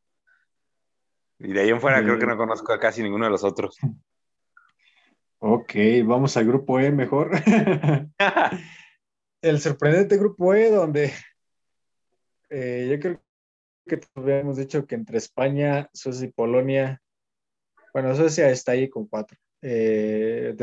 [1.39, 3.77] Y de ahí en fuera creo que no conozco a casi ninguno de los otros.
[5.39, 7.31] Ok, vamos al grupo E mejor.
[9.43, 11.13] el sorprendente grupo E donde
[12.49, 13.23] eh, yo creo
[13.87, 17.03] que habíamos dicho que entre España, Suecia y Polonia,
[17.93, 19.39] bueno, Suecia está ahí con cuatro.
[19.63, 20.55] Eh,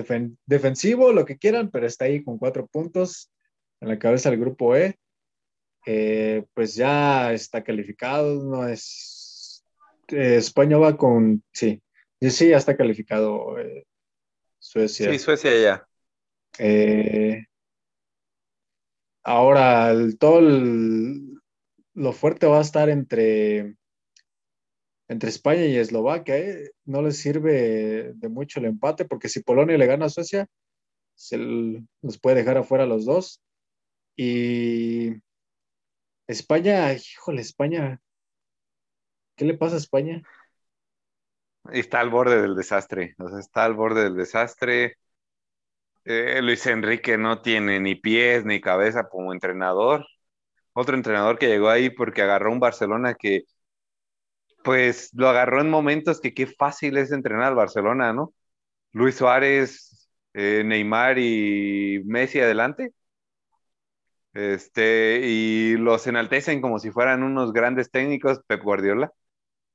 [0.45, 3.31] defensivo, lo que quieran, pero está ahí con cuatro puntos
[3.79, 4.97] en la cabeza del grupo E.
[5.85, 9.65] Eh, pues ya está calificado, no es...
[10.07, 11.81] España va con, sí,
[12.21, 13.55] sí, ya está calificado
[14.73, 15.11] Suecia.
[15.11, 15.87] Sí, Suecia ya.
[19.23, 20.41] ahora, todo
[21.93, 23.75] lo fuerte va a estar entre,
[25.07, 26.37] entre España y Eslovaquia.
[26.39, 26.71] ¿eh?
[26.85, 30.47] No les sirve de mucho el empate porque si Polonia le gana a Suecia,
[31.13, 33.43] se los puede dejar afuera los dos.
[34.15, 35.11] Y
[36.25, 38.01] España, híjole, España,
[39.35, 40.23] ¿qué le pasa a España?
[41.71, 44.97] Está al borde del desastre, está al borde del desastre.
[46.05, 50.05] Eh, Luis Enrique no tiene ni pies ni cabeza como entrenador.
[50.73, 53.43] Otro entrenador que llegó ahí porque agarró un Barcelona que,
[54.63, 58.33] pues, lo agarró en momentos que qué fácil es entrenar al Barcelona, ¿no?
[58.93, 62.93] Luis Suárez, eh, Neymar y Messi adelante.
[64.33, 69.11] Este, y los enaltecen como si fueran unos grandes técnicos, Pep Guardiola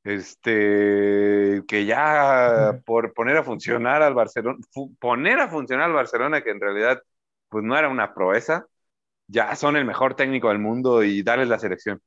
[0.08, 4.58] este, que ya por poner a funcionar al Barcelona,
[4.98, 7.02] poner a funcionar al Barcelona, que en realidad
[7.50, 8.66] pues no era una proeza,
[9.26, 12.00] ya son el mejor técnico del mundo y darles la selección.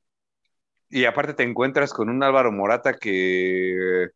[0.90, 4.10] Y aparte te encuentras con un Álvaro Morata que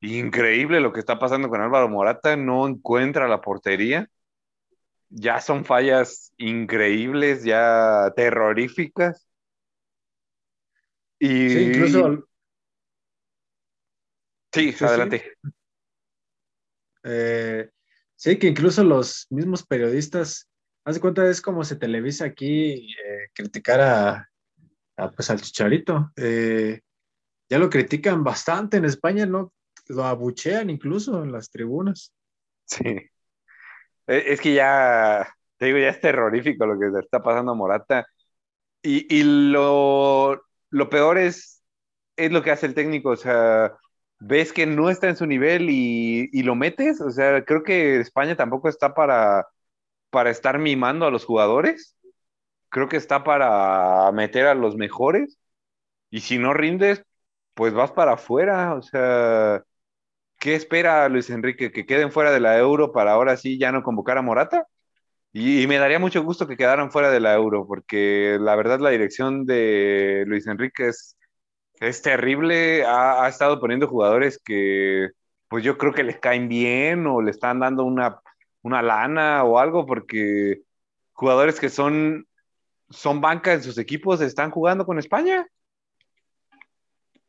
[0.00, 4.08] increíble lo que está pasando con Álvaro Morata, no encuentra la portería.
[5.10, 9.28] Ya son fallas increíbles, ya terroríficas.
[11.18, 12.26] Y, sí, incluso
[14.54, 15.36] Sí, adelante.
[17.02, 17.68] Eh,
[18.14, 18.38] sí.
[18.38, 20.48] que incluso los mismos periodistas,
[20.84, 24.30] haz de cuenta, es como se televisa aquí eh, criticar a,
[25.16, 26.12] pues, al Chicharito.
[26.14, 26.80] Eh,
[27.48, 29.52] ya lo critican bastante en España, ¿no?
[29.88, 32.14] Lo abuchean incluso en las tribunas.
[32.64, 33.10] Sí.
[34.06, 38.06] Es que ya, te digo, ya es terrorífico lo que le está pasando a Morata.
[38.82, 41.60] Y, y lo, lo peor es,
[42.16, 43.76] es lo que hace el técnico, o sea,
[44.26, 47.00] ves que no está en su nivel y, lo metes.
[47.00, 49.46] O sea, creo que España tampoco está para,
[50.10, 51.96] para estar mimando a los jugadores.
[52.70, 55.38] Creo que está para meter a los mejores.
[56.10, 57.04] Y si no rindes,
[57.54, 58.74] pues vas para afuera.
[58.74, 59.62] O sea,
[60.38, 61.72] ¿qué espera Luis Enrique?
[61.72, 64.66] ¿Que queden fuera de la euro para ahora sí ya no convocar a Morata?
[65.32, 68.80] Y, y, me daría mucho gusto que quedaran fuera de la euro, porque la verdad
[68.80, 71.16] la dirección de Luis Enrique es,
[71.80, 75.10] es terrible, ha, estado poniendo jugadores que
[75.48, 78.20] pues yo creo que les caen bien o le están dando una,
[78.62, 80.62] una lana o algo, porque
[81.12, 82.26] jugadores que son,
[82.90, 85.46] son banca en sus equipos están jugando con España.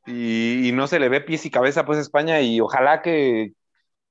[0.07, 3.53] Y, no se le ve pies y cabeza pues a España y ojalá que,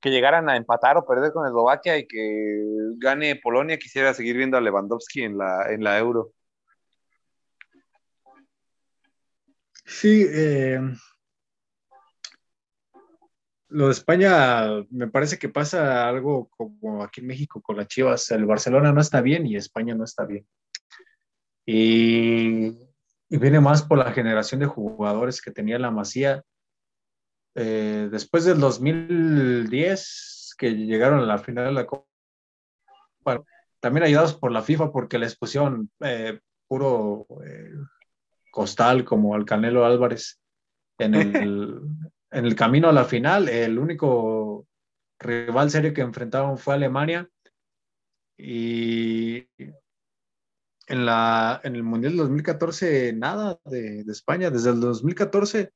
[0.01, 2.65] que llegaran a empatar o perder con Eslovaquia y que
[2.97, 3.77] gane Polonia.
[3.77, 6.31] Quisiera seguir viendo a Lewandowski en la, en la Euro.
[9.85, 10.79] Sí, eh,
[13.69, 18.31] lo de España me parece que pasa algo como aquí en México con las Chivas.
[18.31, 20.47] El Barcelona no está bien y España no está bien.
[21.67, 22.79] Y,
[23.29, 26.43] viene más por la generación de jugadores que tenía la Masía.
[27.53, 32.05] Eh, después del 2010, que llegaron a la final de la Copa,
[33.79, 37.27] también ayudados por la FIFA porque les pusieron eh, puro
[38.55, 40.39] costal como al Canelo Álvarez
[40.97, 41.81] en el,
[42.31, 43.49] en el camino a la final.
[43.49, 44.65] El único
[45.19, 47.29] rival serio que enfrentaron fue Alemania
[48.37, 49.45] y
[50.87, 54.49] en, la, en el Mundial 2014 nada de, España.
[54.49, 55.73] Desde el 2014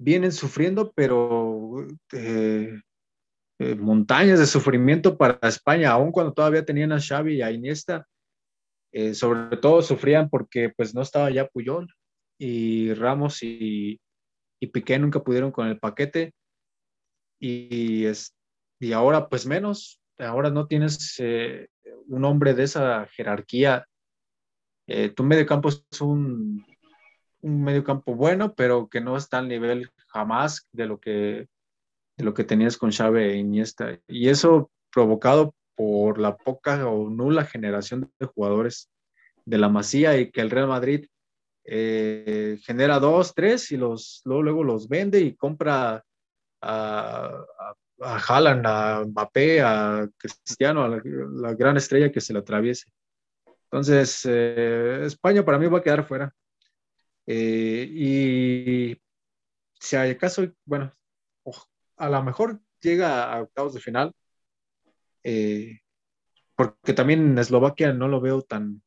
[0.00, 2.80] vienen sufriendo, pero eh,
[3.60, 8.04] eh, montañas de sufrimiento para España, aun cuando todavía tenían a Xavi y a Iniesta.
[8.92, 11.86] Eh, sobre todo sufrían porque pues no estaba ya Puyol
[12.40, 14.00] y Ramos y,
[14.58, 16.32] y Piqué nunca pudieron con el paquete.
[17.38, 18.34] Y, es,
[18.80, 21.68] y ahora pues menos, ahora no tienes eh,
[22.06, 23.86] un hombre de esa jerarquía.
[24.86, 26.64] Eh, tu medio campo es un,
[27.42, 31.46] un medio campo bueno, pero que no está al nivel jamás de lo que,
[32.16, 34.00] de lo que tenías con Xavi e Iniesta.
[34.08, 38.90] Y eso provocado por la poca o nula generación de jugadores
[39.44, 41.06] de la Masía y que el Real Madrid
[41.64, 46.04] eh, genera dos, tres y los, luego, los vende y compra
[46.60, 47.44] a,
[48.00, 52.90] a, a a Mbappé, a Cristiano, a la, gran estrella que se le atraviese.
[53.64, 56.34] Entonces, eh, España para mí va a quedar fuera.
[57.26, 59.00] Eh, y
[59.78, 60.92] si hay caso, bueno,
[61.96, 64.12] a lo mejor llega a octavos de final,
[66.56, 68.82] porque también en Eslovaquia no lo veo tan,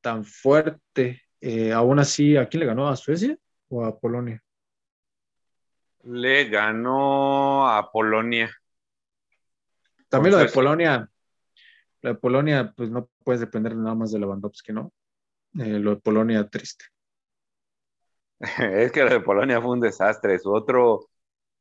[0.00, 1.27] tan fuerte.
[1.40, 2.88] Eh, aún así, ¿a quién le ganó?
[2.88, 3.36] ¿A Suecia
[3.68, 4.42] o a Polonia?
[6.04, 8.50] Le ganó a Polonia.
[10.08, 11.10] También lo de Polonia,
[12.00, 14.92] lo de Polonia, pues no puedes depender nada más de Lewandowski, ¿no?
[15.58, 16.86] Eh, lo de Polonia, triste.
[18.40, 20.38] es que lo de Polonia fue un desastre.
[20.38, 21.08] Su otro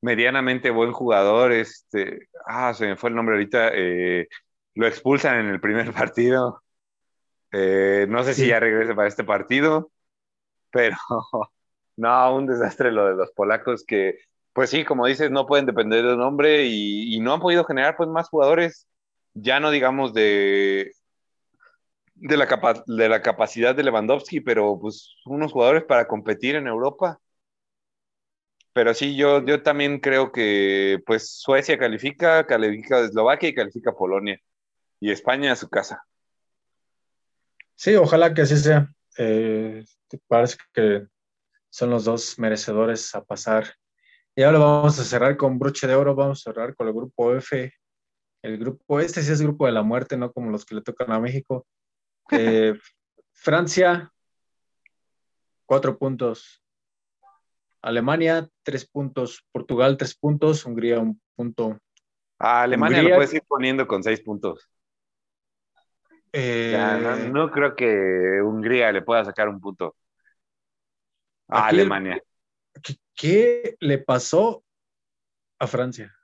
[0.02, 4.28] medianamente buen jugador, este, ah, se me fue el nombre ahorita, eh,
[4.76, 6.64] lo expulsan en el primer partido.
[7.52, 9.92] Eh, no sé si ya regrese para este partido,
[10.72, 10.98] pero
[11.98, 14.20] no, un desastre lo de los polacos que,
[14.54, 17.96] pues sí, como dices, no pueden depender de un hombre y, no han podido generar
[17.98, 18.88] pues más jugadores,
[19.34, 20.92] ya no digamos de,
[22.16, 27.20] de, la, de la capacidad de Lewandowski, pero pues unos jugadores para competir en Europa.
[28.74, 34.40] Pero sí, yo, yo también creo que pues Suecia califica, califica Eslovaquia y califica Polonia.
[35.00, 36.04] Y España a su casa.
[37.78, 38.92] Sí, ojalá que así sea.
[39.20, 39.86] Eh,
[40.28, 41.06] parece que
[41.70, 43.68] son los dos merecedores a pasar.
[44.36, 47.36] Y ahora vamos a cerrar con broche de oro, vamos a cerrar con el grupo
[47.36, 47.72] F.
[48.42, 51.12] El grupo, este sí es grupo de la muerte, no como los que le tocan
[51.12, 51.68] a México.
[52.32, 52.74] Eh,
[53.34, 54.12] Francia,
[55.68, 56.64] cuatro puntos.
[57.84, 59.46] Alemania, tres puntos.
[59.52, 60.66] Portugal, tres puntos.
[60.66, 61.80] Hungría, un punto.
[62.40, 64.68] A Alemania lo puedes ir poniendo con seis puntos.
[66.40, 69.96] Eh, no, creo que Hungría le pueda sacar un punto
[71.48, 72.22] a Alemania.
[73.16, 74.64] ¿qué, le pasó
[75.58, 76.16] a Francia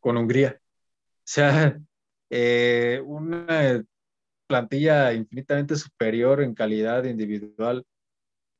[0.00, 0.60] con Hungría?
[0.60, 1.78] O sea,
[2.28, 3.84] eh, una
[4.48, 7.86] plantilla infinitamente superior en calidad individual,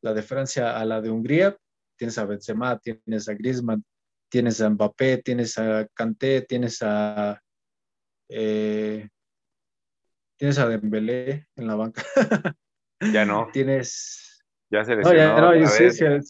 [0.02, 1.56] la de Francia a la de Hungría.
[1.96, 3.84] Tienes a Benzema, tienes a Griezmann,
[4.28, 7.42] tienes a Mbappé, tienes a Kanté, tienes a
[8.28, 9.08] eh,
[10.42, 12.02] Tienes a Dembélé en la banca.
[13.12, 13.46] Ya no.
[13.52, 14.42] Tienes.
[14.72, 15.40] Ya se lesionó.
[15.40, 16.20] No, no, sí, se,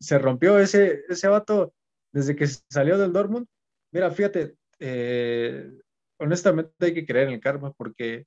[0.00, 1.74] se, rompió ese, ese vato
[2.10, 3.46] desde que salió del Dortmund.
[3.92, 5.70] Mira, fíjate, eh,
[6.18, 8.24] honestamente hay que creer en el karma porque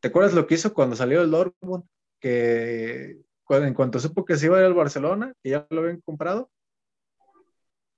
[0.00, 1.84] ¿te acuerdas lo que hizo cuando salió del Dortmund?
[2.18, 6.00] Que en cuanto supo que se iba a ir al Barcelona, que ya lo habían
[6.00, 6.50] comprado,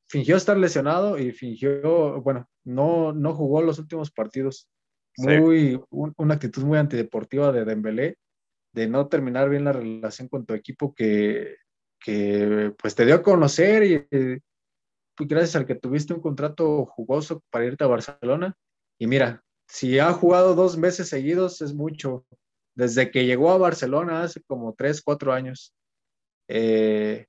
[0.09, 4.69] fingió estar lesionado y fingió, bueno, no, no jugó los últimos partidos
[5.19, 8.19] muy, una actitud muy antideportiva de Dembélé,
[8.73, 11.57] de no terminar bien la relación con tu equipo que,
[12.01, 14.41] que pues te dio a conocer y,
[15.19, 18.57] gracias al que tuviste un contrato jugoso para irte a Barcelona.
[18.99, 22.25] Y mira, si ha jugado dos meses seguidos es mucho.
[22.75, 25.75] Desde que llegó a Barcelona hace como tres, cuatro años.
[26.49, 27.27] Eh,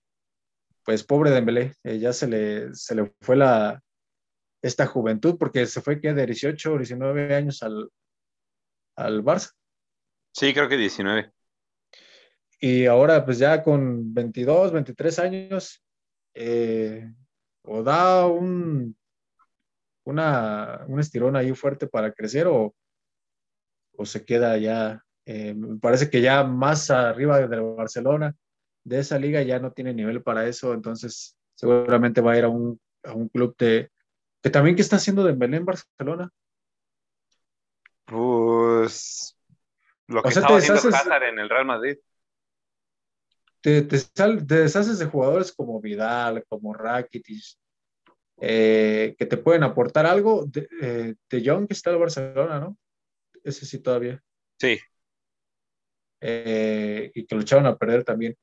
[0.86, 3.82] pues pobre Dembélé, eh, ya se le, se le fue la,
[4.64, 7.90] esta juventud, porque se fue que de 18 o 19 años al,
[8.96, 9.52] al Barça.
[10.32, 11.32] Sí, creo que 19.
[12.62, 15.84] Y ahora pues ya con 22, 23 años,
[16.34, 17.14] eh,
[17.64, 18.96] o da un,
[20.06, 22.74] una, un estirón ahí fuerte para crecer o,
[23.98, 28.34] o se queda ya, eh, me parece que ya más arriba del Barcelona,
[28.86, 32.50] de esa liga ya no tiene nivel para eso, entonces seguramente va a ir a
[32.50, 33.92] un, a un club de,
[34.44, 36.30] que también, ¿qué está haciendo Dembélé en Barcelona?
[38.06, 39.38] Pues
[40.08, 41.98] lo que estaba haciendo Hazard en el Real Madrid.
[43.62, 47.42] Te, deshaces de jugadores como Vidal, como Rakitic,
[48.42, 50.46] eh, que te pueden aportar algo.
[50.46, 52.78] De, eh, de Jong que está en Barcelona, ¿no?
[53.46, 54.22] Ese sí todavía.
[54.60, 54.78] Sí.
[56.20, 58.36] Eh, y que lucharon a perder también.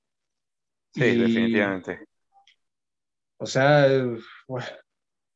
[0.95, 2.07] Sí, definitivamente.
[3.37, 3.87] O sea,
[4.49, 4.67] bueno,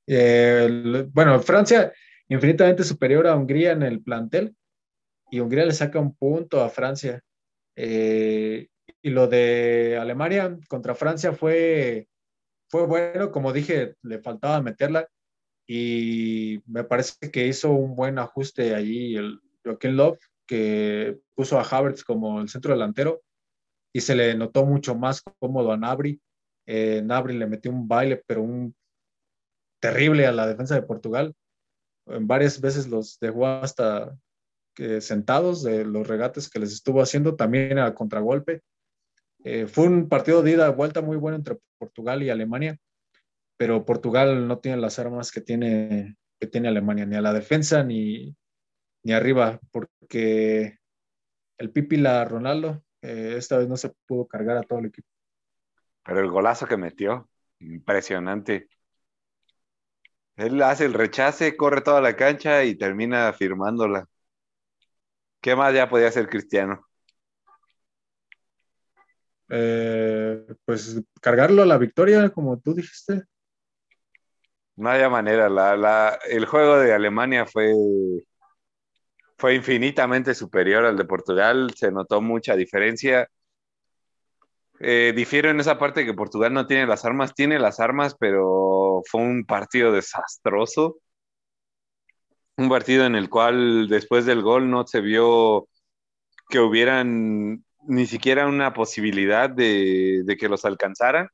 [0.07, 1.93] bueno, Francia
[2.29, 4.57] infinitamente superior a Hungría en el plantel
[5.31, 7.23] y Hungría le saca un punto a Francia.
[7.77, 8.69] Eh,
[9.03, 12.09] y lo de Alemania contra Francia fue,
[12.71, 15.09] fue bueno, como dije, le faltaba meterla
[15.67, 21.63] y me parece que hizo un buen ajuste allí el Joaquín Love, que puso a
[21.63, 23.23] Havertz como el centro delantero
[23.93, 26.21] y se le notó mucho más cómodo a Nabri.
[26.67, 28.75] Eh, Nabri le metió un baile, pero un
[29.85, 31.35] terrible a la defensa de Portugal.
[32.07, 34.17] En varias veces los dejó hasta
[34.75, 38.63] que sentados de los regates que les estuvo haciendo, también a contragolpe.
[39.45, 42.79] Eh, fue un partido de ida vuelta muy bueno entre Portugal y Alemania,
[43.59, 47.85] pero Portugal no tiene las armas que tiene, que tiene Alemania, ni a la defensa
[47.85, 48.35] ni,
[49.03, 50.79] ni arriba, porque
[51.59, 55.09] el Pipi la Ronaldo eh, esta vez no se pudo cargar a todo el equipo.
[56.03, 57.29] Pero el golazo que metió,
[57.59, 58.67] impresionante.
[60.37, 64.07] Él hace el rechace, corre toda la cancha y termina firmándola.
[65.41, 66.87] ¿Qué más ya podía hacer Cristiano?
[69.51, 73.25] Eh, pues cargarlo a la victoria, como tú dijiste.
[74.77, 75.47] No había manera.
[76.29, 77.73] el juego de Alemania fue,
[79.39, 81.73] fue infinitamente superior al de Portugal.
[81.77, 83.29] Se notó mucha diferencia.
[84.81, 87.35] Eh, difiero en esa parte que Portugal no tiene las armas.
[87.35, 90.99] Tiene las armas, pero fue un partido desastroso.
[92.57, 95.69] Un partido en el cual después del gol no se vio
[96.49, 101.29] que hubieran ni siquiera una posibilidad de, que los alcanzaran.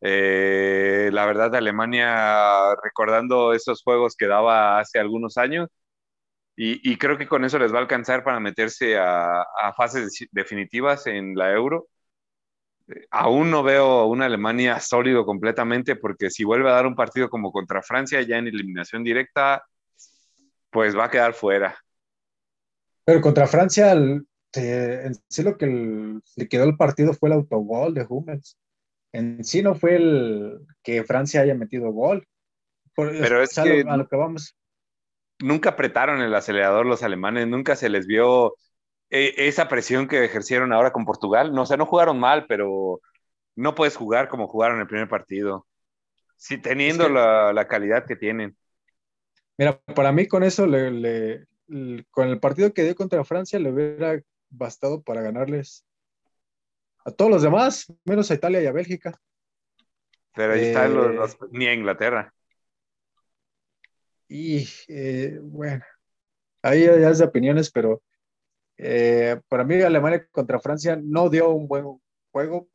[0.00, 5.68] Eh, la verdad, Alemania, recordando esos juegos que daba hace algunos años,
[6.56, 9.44] y, creo que con eso les va a alcanzar para meterse a,
[9.76, 11.88] fases definitivas en la Euro.
[13.10, 17.52] Aún no veo una Alemania sólido completamente, porque si vuelve a dar un partido como
[17.52, 19.64] contra Francia, ya en eliminación directa,
[20.70, 21.76] pues va a quedar fuera.
[23.04, 24.26] Pero contra Francia, en
[25.28, 28.56] sí lo que le quedó el partido fue el autogol de Hummels.
[29.12, 32.26] En sí no fue el que Francia haya metido gol.
[32.94, 34.56] Pero es que, a lo que vamos.
[35.38, 38.54] Nunca apretaron el acelerador los alemanes, nunca se les vio
[39.14, 41.52] eh, esa presión que ejercieron ahora con Portugal.
[41.52, 43.02] No, o sea, no jugaron mal, pero
[43.54, 45.66] no puedes jugar como jugaron el primer partido.
[46.38, 48.56] Sí, teniendo la, la, calidad que tienen.
[49.58, 51.46] Mira, para mí con eso, le,
[52.10, 55.84] con el partido que dio contra Francia, le hubiera bastado para ganarles
[57.04, 59.20] a todos los demás, menos a Italia y a Bélgica.
[60.34, 62.32] Pero ahí están los, eh, ni a Inglaterra.
[64.26, 65.84] Y eh, bueno,
[66.62, 68.02] ahí ya es de opiniones, pero
[68.82, 72.00] eh, para mí Alemania contra Francia no dio un buen
[72.32, 72.68] juego,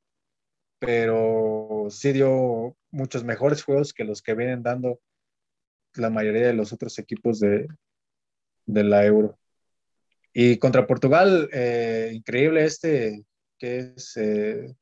[0.79, 4.99] pero sí dio muchos mejores juegos que los que vienen dando
[5.95, 7.67] la mayoría de los otros equipos de,
[8.65, 9.37] de la Euro.
[10.33, 13.25] Y contra Portugal, eh, increíble este,
[13.57, 14.75] que es eh,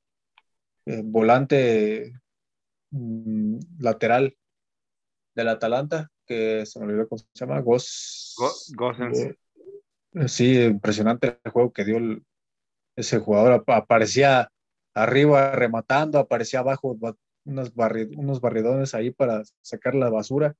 [0.85, 2.13] eh, volante
[2.91, 4.35] mm, lateral
[5.33, 8.35] del Atalanta, que se me olvidó cómo se llama, Gos.
[10.27, 11.99] Sí, impresionante el juego que dio
[12.95, 13.63] ese jugador.
[13.67, 14.49] Aparecía
[14.93, 16.97] arriba rematando, aparecía abajo
[17.45, 17.73] unos,
[18.15, 20.55] unos barridones ahí para sacar la basura.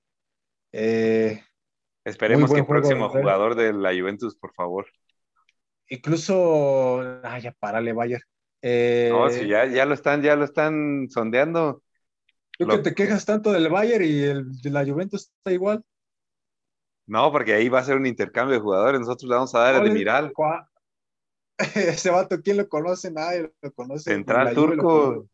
[2.06, 4.86] Esperemos que el próximo jugador de la Juventus, por favor.
[5.88, 8.22] Incluso, ay, ya párale, Bayer.
[8.62, 11.84] Eh, no, si ya, ya lo están, ya lo están sondeando.
[12.58, 15.84] Tú que te quejas tanto del Bayern y el de la Juventus está igual.
[17.08, 18.99] No, porque ahí va a ser un intercambio de jugadores.
[18.99, 20.34] Nosotros le vamos a dar el de Miral.
[21.76, 23.12] Ese vato, ¿quién lo conoce?
[23.12, 24.12] Nadie lo conoce.
[24.12, 25.28] Central Turco.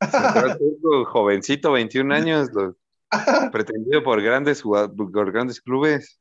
[0.00, 2.48] Central Turco, jovencito, 21 años.
[3.52, 6.20] Pretendido por grandes, por grandes clubes.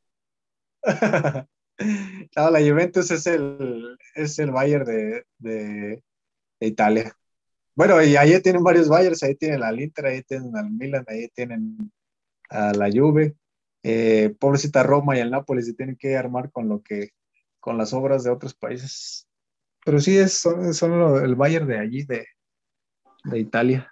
[2.36, 6.04] No, la Juventus es el, es el Bayern de, de,
[6.60, 7.16] Italia.
[7.76, 11.28] Bueno, y ahí tienen varios Bayers, ahí tienen al Inter, ahí tienen al Milan, ahí
[11.30, 11.92] tienen
[12.50, 13.36] a la Juve.
[13.84, 17.10] Eh, pobrecita Roma y el Nápoles se tienen que armar con lo que,
[17.60, 19.28] con las obras de otros países.
[19.86, 22.26] Pero sí, es, son, son el Bayern de allí, de,
[23.26, 23.90] de Italia.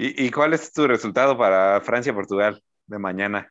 [0.00, 3.50] ¿Y, cuál es tu resultado para Francia-Portugal de mañana?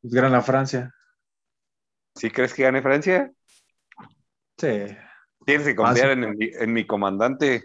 [0.00, 0.92] Pues gana Francia.
[2.16, 3.30] ¿Sí crees que gane Francia?
[4.58, 4.86] Sí.
[5.46, 7.62] Tienes que confiar en, mi, comandante.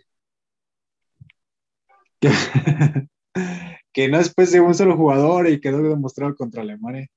[3.95, 7.07] Que, no es pues de un solo jugador y quedó demostrado contra Alemania.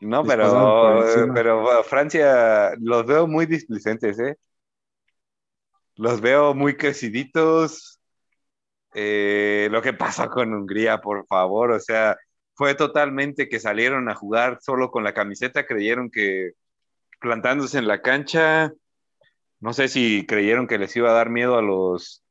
[0.00, 4.36] No, pero, pero Francia los veo muy displicentes, ¿eh?
[5.96, 8.00] Los veo muy creciditos,
[8.94, 12.16] eh, lo que pasó con Hungría, por favor, o sea,
[12.54, 16.52] fue totalmente que salieron a jugar solo con la camiseta, creyeron que
[17.20, 18.72] plantándose en la cancha
[19.60, 22.24] No sé si creyeron que les iba a dar miedo a los,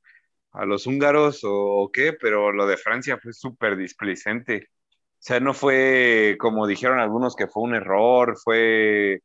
[0.60, 4.68] a los húngaros o, qué, pero lo de Francia fue súper displicente.
[4.70, 9.22] O sea, no fue como dijeron algunos que fue un error, fue,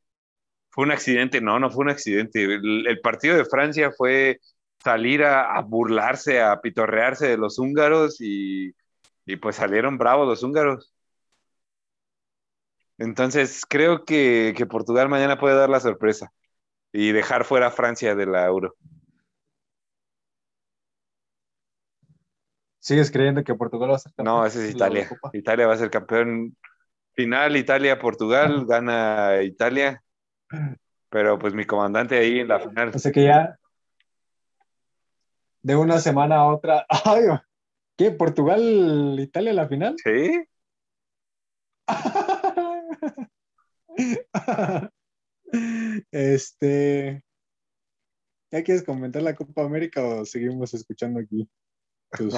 [0.70, 1.40] fue un accidente.
[1.40, 2.44] No, no fue un accidente.
[2.44, 4.40] El, partido de Francia fue
[4.84, 8.74] salir a, a, burlarse, a pitorrearse de los húngaros y,
[9.26, 10.94] y pues salieron bravos los húngaros.
[12.98, 16.32] Entonces, creo que, que, Portugal mañana puede dar la sorpresa
[16.92, 18.74] y dejar fuera a Francia de la Euro.
[22.84, 24.36] ¿Sigues creyendo que Portugal va a ser campeón?
[24.36, 25.08] No, ese es Italia.
[25.32, 26.54] Italia va a ser campeón
[27.14, 30.02] final, Italia-Portugal, gana Italia.
[31.08, 32.92] Pero pues mi comandante ahí en la final.
[32.94, 33.58] O sea que ya
[35.62, 36.84] de una semana a otra.
[37.06, 37.22] Ay,
[37.96, 38.10] ¿Qué?
[38.10, 39.96] ¿Portugal, Italia la final?
[40.04, 40.44] Sí.
[46.12, 47.24] este.
[48.50, 51.48] ¿Ya quieres comentar la Copa América o seguimos escuchando aquí
[52.16, 52.34] tus,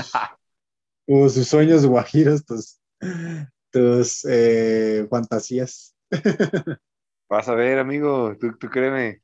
[1.07, 2.81] tus sueños guajiros, tus,
[3.71, 5.95] tus eh, fantasías?
[7.29, 9.21] Vas a ver, amigo, tú, tú créeme.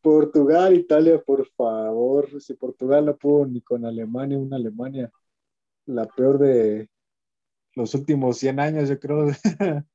[0.00, 2.40] Portugal, Italia, por favor.
[2.40, 5.10] Si Portugal no pudo ni con Alemania, una Alemania,
[5.86, 6.88] la peor de
[7.74, 9.26] los últimos 100 años, yo creo.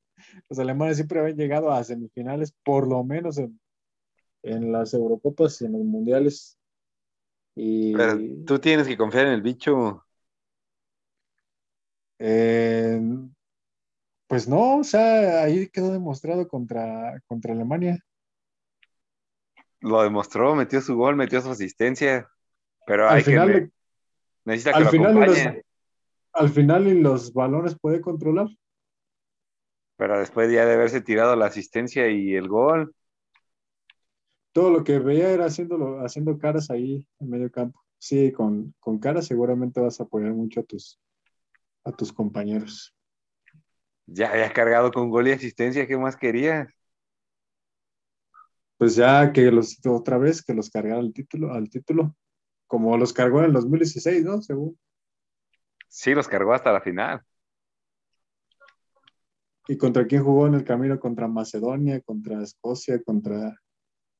[0.49, 3.59] los alemanes siempre habían llegado a semifinales, por lo menos en,
[4.43, 6.57] en las Eurocopas y en los mundiales.
[7.55, 10.05] Y, Pero tú tienes que confiar en el bicho.
[12.19, 12.99] Eh,
[14.27, 17.99] pues no, o sea, ahí quedó demostrado contra, contra Alemania
[19.83, 22.29] lo demostró, metió su gol, metió su asistencia,
[22.87, 23.69] pero hay que
[24.45, 25.63] necesita que al lo final
[26.33, 28.47] al final y los balones puede controlar.
[29.97, 32.95] Pero después ya de haberse tirado la asistencia y el gol.
[34.53, 37.83] Todo lo que veía era haciéndolo, haciendo caras ahí en medio campo.
[37.97, 40.99] Sí, con, con caras seguramente vas a apoyar mucho a tus,
[41.83, 42.95] a tus compañeros.
[44.05, 46.69] Ya habías cargado con gol y asistencia, ¿qué más querías?
[48.83, 52.17] pues ya que los otra vez que los cargara al título, al título,
[52.67, 54.41] como los cargó en el 2016, ¿no?
[54.41, 54.77] Según.
[55.87, 57.21] Sí, los cargó hasta la final.
[59.69, 60.99] ¿Y contra quién jugó en el camino?
[60.99, 63.57] Contra Macedonia, contra Escocia, contra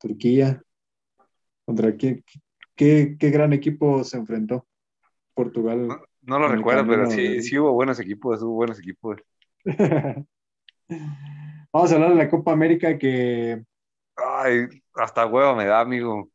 [0.03, 0.61] Turquía.
[1.65, 2.23] ¿Contra qué,
[2.75, 4.67] qué, qué gran equipo se enfrentó?
[5.33, 5.87] Portugal.
[5.87, 9.17] No, no lo recuerdo, pero sí, sí hubo buenos equipos, hubo buenos equipos.
[11.71, 13.63] Vamos a hablar de la Copa América que
[14.15, 16.29] Ay, hasta huevo me da, amigo.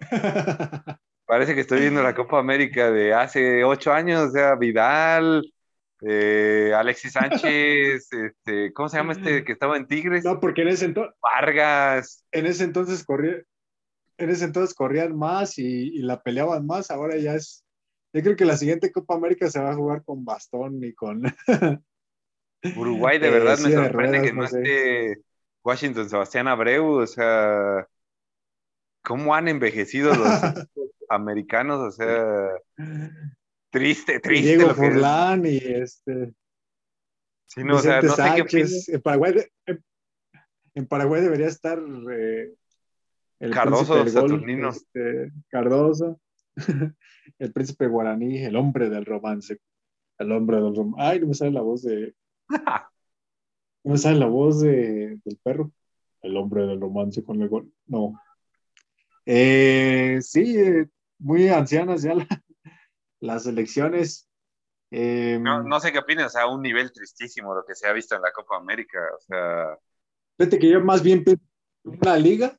[1.26, 5.52] Parece que estoy viendo la Copa América de hace ocho años, o sea, Vidal,
[6.06, 10.24] eh, Alexis Sánchez, este, ¿cómo se llama este que estaba en Tigres?
[10.24, 11.14] No, porque en ese entonces.
[11.20, 12.24] Vargas.
[12.32, 13.42] En ese entonces corría,
[14.18, 17.64] en ese entonces corrían más y, y, la peleaban más, ahora ya es.
[18.12, 21.22] Yo creo que la siguiente Copa América se va a jugar con bastón y con.
[22.76, 24.62] Uruguay, de verdad, eh, me sorprende que no, no sé.
[24.62, 25.22] esté
[25.64, 27.86] Washington Sebastián Abreu, o sea,
[29.02, 30.28] ¿cómo han envejecido los
[31.08, 31.80] americanos?
[31.80, 32.50] O sea,
[33.74, 34.52] triste, triste.
[34.52, 36.32] Y Diego Forlán y este.
[37.46, 38.84] Sí, no, o sea, no Sánchez.
[38.84, 39.34] sé en, Paraguay,
[39.66, 39.84] en,
[40.74, 41.78] en, Paraguay debería estar
[42.12, 42.54] eh,
[43.40, 44.70] el Cardoso, Saturnino.
[44.70, 46.20] Este, Cardoso,
[47.38, 49.58] el príncipe guaraní, el hombre del romance.
[50.18, 51.02] El hombre del romance.
[51.02, 52.14] Ay, no me sale la voz de.
[53.84, 55.72] ¿No sabe la voz de, del perro?
[56.22, 57.70] El hombre del romance con el gol.
[57.86, 58.18] No.
[59.26, 60.86] Eh, sí, eh,
[61.18, 62.26] muy ancianas ya la,
[63.24, 64.28] las elecciones.
[64.90, 68.14] Eh, no, no, sé qué opinas, sea, un nivel tristísimo lo que se ha visto
[68.14, 68.98] en la Copa América.
[69.16, 69.78] O sea.
[70.36, 71.24] Fíjate que yo más bien
[71.84, 72.56] una liga.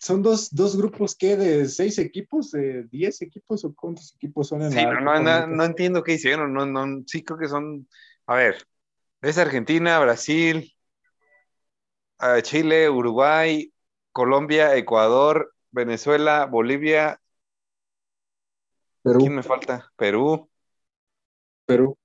[0.00, 4.62] Son dos, dos grupos que de seis equipos, de diez equipos o cuántos equipos son
[4.62, 6.52] en sí, la no, no, no, entiendo qué hicieron.
[6.52, 7.88] No, no, sí, creo que son.
[8.26, 8.64] A ver,
[9.22, 10.72] es Argentina, Brasil,
[12.20, 13.72] eh, Chile, Uruguay,
[14.12, 17.20] Colombia, Ecuador, Venezuela, Bolivia.
[19.08, 19.20] Perú.
[19.20, 19.90] ¿Quién me falta?
[19.96, 20.48] Perú.
[21.64, 21.96] Perú.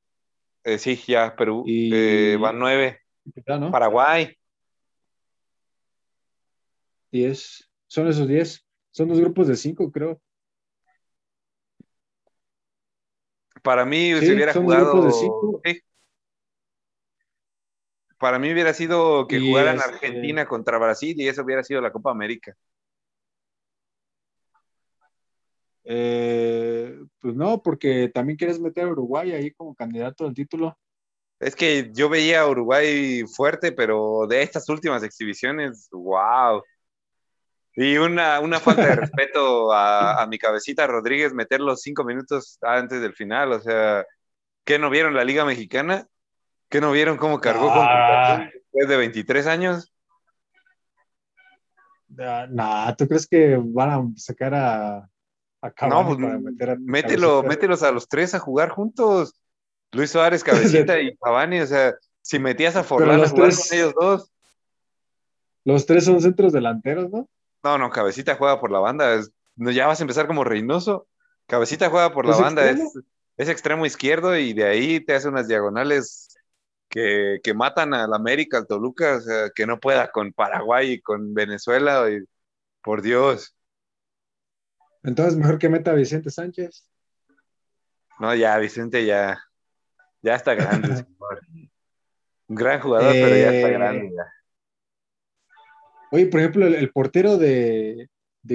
[0.64, 1.64] Eh, sí, ya, Perú.
[1.66, 1.92] Y...
[1.94, 3.02] Eh, van nueve.
[3.48, 3.72] ¿no?
[3.72, 4.38] Paraguay.
[7.12, 7.70] Diez.
[7.88, 8.66] Son esos diez.
[8.92, 10.22] Son dos grupos de cinco, creo.
[13.62, 14.92] Para mí, sí, si hubiera son jugado.
[14.92, 15.62] Grupos de cinco.
[15.64, 15.82] Sí.
[18.18, 21.82] Para mí hubiera sido que Y jugaran este- Argentina contra Brasil y eso hubiera sido
[21.82, 22.56] la Copa América.
[25.86, 30.78] Eh, pues no, porque también quieres meter a Uruguay ahí como candidato al título.
[31.40, 36.64] Es que yo veía a Uruguay fuerte, pero de estas últimas exhibiciones, wow.
[37.76, 42.58] Y una, una falta de respeto a, a, mi cabecita Rodríguez meter los cinco minutos
[42.62, 43.52] antes del final.
[43.52, 44.06] O sea,
[44.64, 46.08] ¿qué no vieron la Liga Mexicana?
[46.70, 48.38] ¿Qué no vieron cómo cargó ah.
[48.38, 49.94] con después de 23 años?
[52.20, 55.10] Ah, no, ¿tú crees que van a sacar a,
[55.64, 59.34] a no, pues, meter a mételo, mételos a los tres a jugar juntos.
[59.92, 60.44] Luis Suárez,
[60.84, 64.32] Cabecita y Cavani, o sea, si metías a Forlán a jugar con ellos dos.
[65.64, 67.30] Los tres son centros delanteros, ¿no?
[67.64, 69.22] No, no, Cabecita juega por la banda.
[69.56, 71.08] ya vas a empezar como Reynoso.
[71.48, 72.70] Cabecita juega por la banda.
[72.70, 76.28] Es, extremo izquierdo y de ahí te hace unas diagonales
[76.90, 81.34] que, matan al América, al Toluca, o sea, que no pueda con Paraguay y con
[81.34, 82.10] Venezuela.
[82.12, 82.24] Y,
[82.84, 83.56] por Dios.
[85.04, 86.90] Entonces, mejor que meta a Vicente Sánchez.
[88.20, 89.44] No, ya, Vicente ya,
[90.22, 91.06] ya está grande,
[92.48, 94.12] Un gran jugador, pero ya está eh, grande.
[94.16, 94.34] Ya.
[96.12, 98.10] Oye, por ejemplo, el, portero de,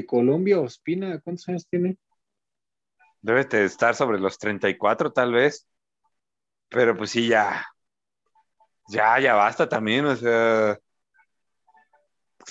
[0.07, 1.96] Colombia, Ospina, ¿cuántos años tiene?
[3.20, 5.66] Debe de estar sobre los 34 tal vez.
[6.68, 7.66] Pero pues sí, ya.
[8.88, 10.05] Ya, ya basta también.
[10.05, 10.78] O sea.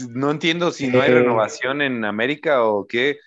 [0.10, 1.16] No entiendo si no hay eh.
[1.16, 3.18] renovación en América o qué.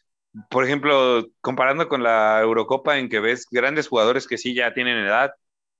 [0.48, 4.98] Por ejemplo, comparando con la Eurocopa en que ves grandes jugadores que sí ya tienen
[4.98, 5.32] edad,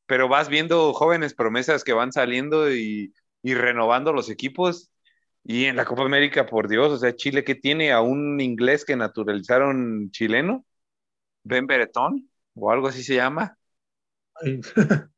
[0.07, 4.91] pero vas viendo jóvenes promesas que van saliendo y, y renovando los equipos
[5.45, 8.85] y en la Copa América, por Dios, o sea, Chile que tiene a un inglés
[8.85, 10.65] que naturalizaron chileno,
[11.45, 13.57] Ben Beretón, o algo así se llama.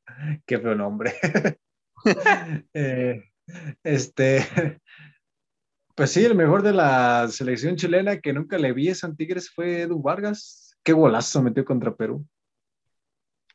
[0.47, 1.15] qué feo nombre.
[2.75, 3.23] Eh,
[3.85, 4.81] este,
[5.95, 9.51] pues sí, el mejor de la selección chilena que nunca le vi a San Tigres
[9.51, 10.77] fue Edu Vargas.
[10.83, 12.27] Qué golazo metió contra Perú.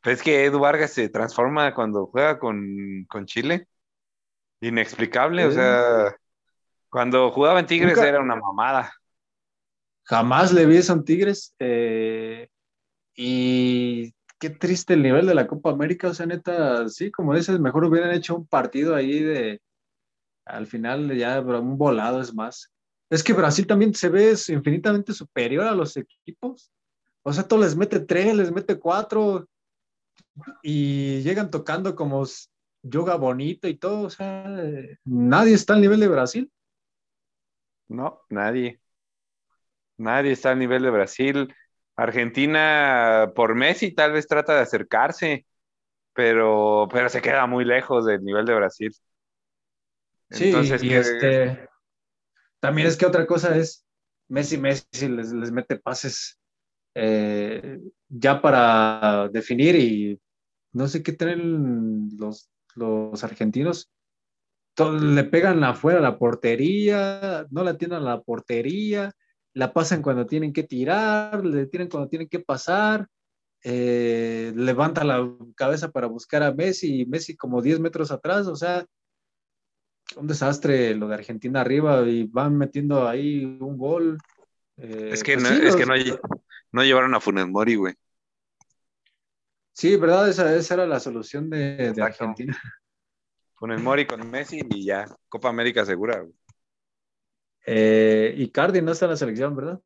[0.02, 3.66] Pues es que Edu Vargas se transforma cuando juega con, con Chile.
[4.60, 6.16] Inexplicable, o sea,
[6.88, 8.92] cuando jugaba en Tigres era una mamada.
[10.04, 11.54] Jamás le vi eso en Tigres.
[11.58, 12.48] Eh,
[13.14, 16.08] y qué triste el nivel de la Copa América.
[16.08, 19.60] O sea, neta, sí, como dices, mejor hubieran hecho un partido ahí de.
[20.48, 22.72] Al final ya un volado es más.
[23.10, 26.70] Es que Brasil también se ve infinitamente superior a los equipos.
[27.22, 29.48] O sea, todo les mete tres, les mete cuatro
[30.62, 32.24] y llegan tocando como
[32.82, 34.02] yoga bonito y todo.
[34.02, 34.44] O sea,
[35.04, 36.52] nadie está al nivel de Brasil.
[37.88, 38.80] No, nadie.
[39.96, 41.54] Nadie está al nivel de Brasil.
[41.96, 45.46] Argentina, por Messi, tal vez trata de acercarse,
[46.12, 48.92] pero, pero se queda muy lejos del nivel de Brasil.
[50.30, 50.52] Sí,
[50.82, 51.68] y este,
[52.60, 53.86] también es que otra cosa es,
[54.28, 56.38] Messi, Messi les, mete pases
[56.94, 60.20] eh, ya para definir y
[60.72, 63.90] no sé qué tienen los, los argentinos,
[64.86, 69.12] le pegan afuera la portería, no la tienen a la portería,
[69.54, 73.08] la pasan cuando tienen que tirar, le tiran cuando tienen que pasar,
[73.64, 78.54] eh, levanta la cabeza para buscar a Messi, y Messi como 10 metros atrás, o
[78.54, 78.86] sea,
[80.16, 84.18] un desastre lo de Argentina arriba y van metiendo ahí un gol.
[84.76, 85.86] Eh, es que, pues no, es que
[86.72, 87.94] no, llevaron a Funes Mori, güey.
[89.72, 90.28] Sí, ¿verdad?
[90.28, 92.58] Esa, esa era la solución de, de Argentina
[93.62, 96.24] el Mori, con Messi y ya, Copa América segura.
[97.66, 99.80] Eh, y Cardi no está en la selección, ¿verdad?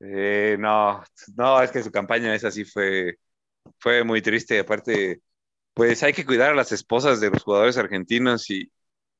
[0.00, 1.02] Eh, no,
[1.36, 3.18] no, es que su campaña esa sí fue,
[3.78, 4.60] fue muy triste.
[4.60, 5.22] Aparte,
[5.74, 8.70] pues hay que cuidar a las esposas de los jugadores argentinos y,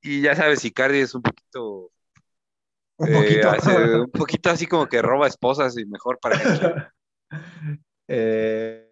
[0.03, 1.91] y ya sabes, Icardi es un poquito,
[2.99, 3.71] un, poquito.
[3.71, 7.31] Eh, un poquito así como que roba esposas y mejor para que...
[8.09, 8.89] eh,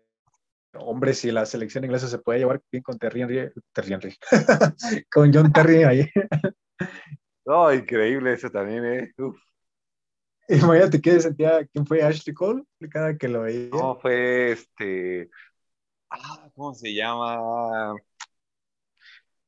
[0.75, 4.17] hombre, si la selección inglesa se puede llevar bien con Terry Henry, Terry Henry.
[5.11, 6.11] con John Terry ahí.
[7.47, 9.13] oh, increíble eso también, ¿eh?
[9.19, 9.37] Uf.
[10.49, 12.63] Imagínate qué sentía, ¿quién fue Ashley Cole?
[12.91, 13.69] Cada que lo veía.
[13.71, 15.29] No, fue este.
[16.09, 17.97] Ah, ¿cómo se llama?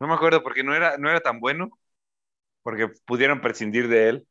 [0.01, 1.71] No me acuerdo porque no era, no era tan bueno,
[2.63, 4.29] porque pudieron prescindir de él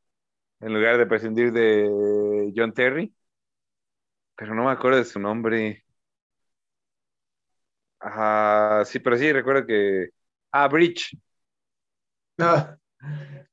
[0.61, 3.13] en lugar de prescindir de John Terry.
[4.35, 5.83] Pero no me acuerdo de su nombre.
[7.99, 10.09] Ajá, sí, pero sí, recuerdo que.
[10.51, 11.17] Ah, Bridge.
[12.39, 12.77] Ah,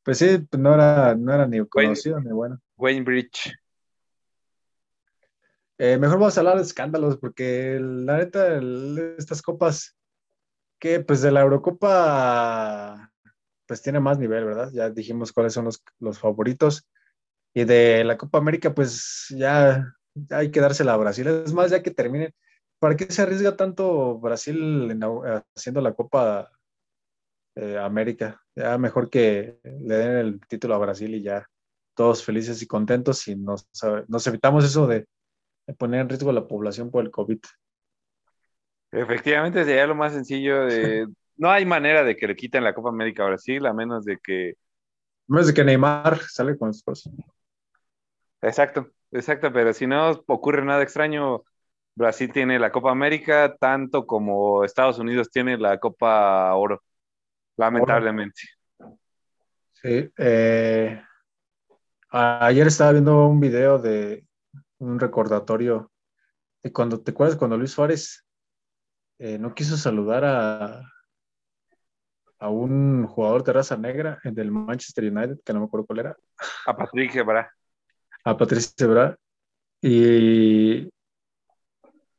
[0.03, 2.61] pues sí, no era, no era ni conocido ni bueno.
[2.77, 3.53] Wayne Bridge.
[5.79, 8.61] Eh, mejor vamos a hablar de escándalos, porque la neta,
[9.19, 9.97] estas copas,
[10.85, 13.11] que pues de la Eurocopa,
[13.67, 14.71] pues tiene más nivel, ¿verdad?
[14.71, 16.87] Ya dijimos cuáles son los, los favoritos.
[17.55, 19.95] Y de la Copa América, pues ya,
[20.29, 21.27] hay que dársela a Brasil.
[21.27, 22.35] Es más, ya que terminen
[22.79, 24.95] ¿para qué se arriesga tanto Brasil
[25.57, 26.51] haciendo la Copa
[27.57, 28.43] eh, América?
[28.55, 31.49] Ya mejor que le den el título a Brasil y ya
[31.97, 33.67] todos felices y contentos y nos,
[34.07, 35.07] nos evitamos eso de,
[35.79, 37.39] poner en riesgo a la población por el COVID.
[38.95, 41.09] Efectivamente, sería lo más sencillo de...
[41.37, 44.19] No hay manera de que le quiten la Copa América a Brasil, a menos de
[44.23, 44.51] que...
[44.51, 47.13] A menos de que Neymar sale con cosas.
[48.41, 51.43] Exacto, exacto, pero si no ocurre nada extraño,
[51.97, 56.81] Brasil tiene la Copa América tanto como Estados Unidos tiene la Copa Oro,
[57.57, 58.43] lamentablemente.
[59.73, 61.03] Sí, eh,
[62.11, 64.25] ayer estaba viendo un video de
[64.79, 65.91] un recordatorio
[66.63, 68.24] de cuando, ¿te acuerdas cuando Luis Suárez
[69.19, 70.93] eh, no quiso saludar a,
[72.39, 76.17] a un jugador de raza negra del Manchester United, que no me acuerdo cuál era?
[76.67, 77.51] A Patrick Ebra.
[78.25, 79.17] A Patrick Ebra.
[79.81, 80.89] Y,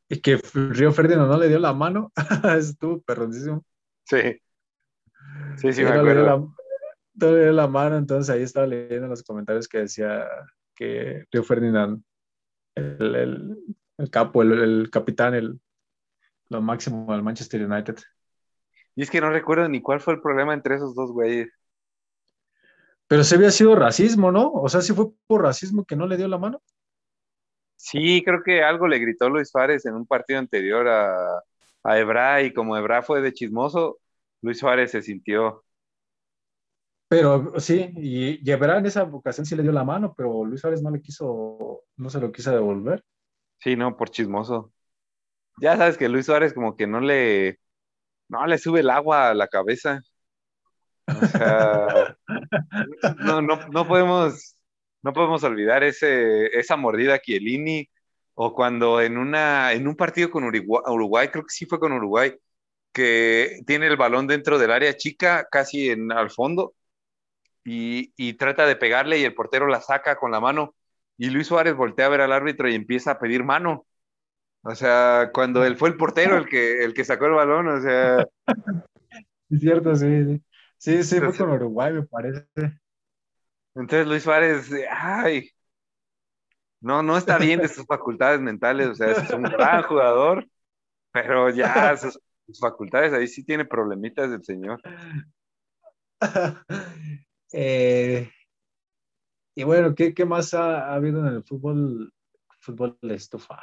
[0.09, 2.11] y que Río Ferdinand no le dio la mano.
[2.57, 3.63] Estuvo perroncísimo.
[4.03, 4.39] Sí.
[5.57, 6.55] Sí, sí, me acuerdo
[7.17, 10.27] todavía la mano, entonces ahí estaba leyendo los comentarios que decía
[10.75, 12.03] que Río Ferdinand,
[12.75, 13.57] el,
[14.11, 15.59] capo, el, capitán, el,
[16.49, 17.97] lo máximo del Manchester United.
[18.95, 21.49] Y es que no recuerdo ni cuál fue el problema entre esos dos güeyes.
[23.07, 24.51] Pero se había sido racismo, ¿no?
[24.51, 26.61] O sea, si fue por racismo que no le dio la mano.
[27.75, 31.43] Sí, creo que algo le gritó Luis Suárez en un partido anterior a,
[31.83, 33.99] a Ebra y como Ebra fue de chismoso,
[34.41, 35.65] Luis Suárez se sintió
[37.07, 40.81] pero sí, y Llevará en esa ocasión sí le dio la mano, pero Luis Suárez
[40.81, 43.03] no le quiso, no se lo quiso devolver.
[43.59, 44.73] Sí, no, por chismoso.
[45.61, 47.59] Ya sabes que Luis Suárez como que no le,
[48.29, 50.01] no le sube el agua a la cabeza.
[51.07, 52.17] O sea,
[53.19, 54.55] no, no, no podemos,
[55.03, 57.89] no podemos olvidar ese, esa mordida a Chiellini,
[58.35, 61.93] o cuando en una, en un partido con Uruguay, Uruguay, creo que sí fue con
[61.93, 62.35] Uruguay,
[62.93, 66.75] que tiene el balón dentro del área chica, casi en, al fondo,
[67.65, 70.75] y, trata de pegarle y el portero la saca con la mano
[71.17, 73.85] y Luis Suárez voltea a ver al árbitro y empieza a pedir mano.
[74.67, 77.81] O sea, cuando él fue el portero el que, el que sacó el balón, o
[77.81, 78.25] sea...
[79.47, 80.41] Es cierto, sí.
[80.77, 82.47] Sí, sí, fue con Uruguay, me parece.
[83.75, 85.51] Entonces Luis Suárez, ay,
[86.81, 90.47] no, no está bien de sus facultades mentales, o sea, es un gran jugador,
[91.11, 94.81] pero ya sus, sus facultades ahí sí tiene problemitas del señor.
[97.57, 98.29] Eh,
[99.55, 102.11] y bueno, ¿qué, qué más ha, habido en el fútbol,
[102.59, 103.57] fútbol de estufa?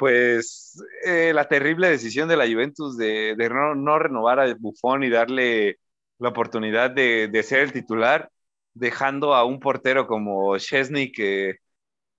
[0.00, 3.36] Pues eh, la terrible decisión de la Juventus de,
[3.76, 5.78] no, renovar a Buffon y darle
[6.18, 8.30] la oportunidad de, de, ser el titular,
[8.72, 11.56] dejando a un portero como Chesney que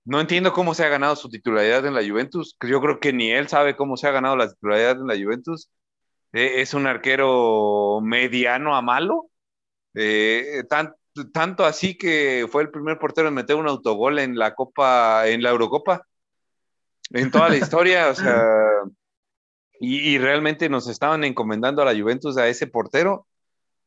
[0.06, 2.58] no entiendo cómo se ha ganado su titularidad en la Juventus.
[2.68, 5.70] Yo creo que ni él sabe cómo se ha ganado la titularidad en la Juventus.
[6.34, 9.32] Eh, es un arquero mediano a malo
[9.96, 10.64] eh,
[11.34, 15.44] tanto así que fue el primer portero en meter un autogol en la Copa, en
[15.44, 16.08] la Eurocopa,
[17.14, 18.44] en toda la historia, o sea,
[19.80, 23.28] y, realmente nos estaban encomendando a la Juventus a ese portero.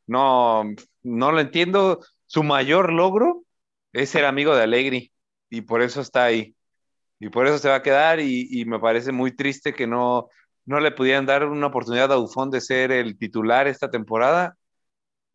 [0.07, 0.65] No,
[1.03, 2.01] no lo entiendo.
[2.27, 3.45] Su mayor logro
[3.93, 5.13] es ser amigo de Allegri
[5.51, 6.55] y por eso está ahí.
[7.21, 10.29] Y por eso se va a quedar y, y me parece muy triste que no,
[10.67, 14.57] no le pudieran dar una oportunidad a Buffon de ser el titular esta temporada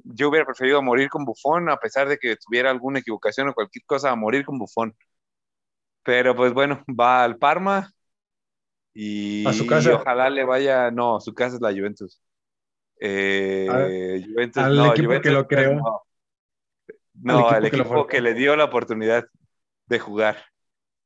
[0.03, 3.85] yo hubiera preferido morir con Bufón, a pesar de que tuviera alguna equivocación o cualquier
[3.85, 4.95] cosa, a morir con Bufón.
[6.03, 7.91] Pero pues bueno, va al Parma
[8.93, 9.95] y, a su casa.
[9.95, 12.21] ojalá le vaya, no, su casa es la Juventus.
[12.99, 16.03] Eh, Juventus, al equipo que lo creó.
[17.13, 19.25] No, al equipo, que, le dio la oportunidad
[19.87, 20.37] de jugar.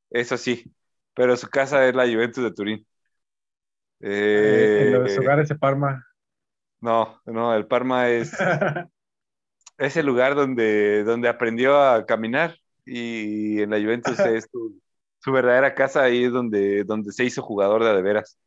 [0.10, 0.72] Eso sí,
[1.14, 2.88] pero su casa es la Juventus de Turín.
[4.00, 6.06] Eh, en su hogar ese Parma.
[6.82, 8.36] No, no, el Parma es,
[9.78, 14.50] es el lugar donde, donde aprendió a caminar y en la Juventus es
[15.24, 18.38] su, verdadera casa, ahí es donde, donde se hizo jugador de de veras.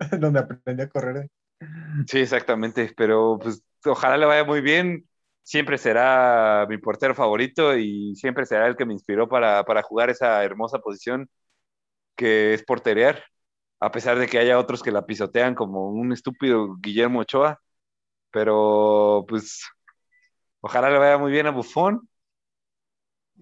[0.18, 1.28] donde aprendió a correr.
[2.06, 5.06] Sí, exactamente, pero pues ojalá le vaya muy bien.
[5.42, 10.10] Siempre será mi portero favorito y siempre será el que me inspiró para, para jugar
[10.10, 11.28] esa hermosa posición
[12.16, 13.24] que es porterear
[13.80, 17.60] a pesar de que haya otros que la pisotean como un estúpido Guillermo Ochoa,
[18.30, 19.66] pero pues
[20.60, 22.08] ojalá le vaya muy bien a Buffon.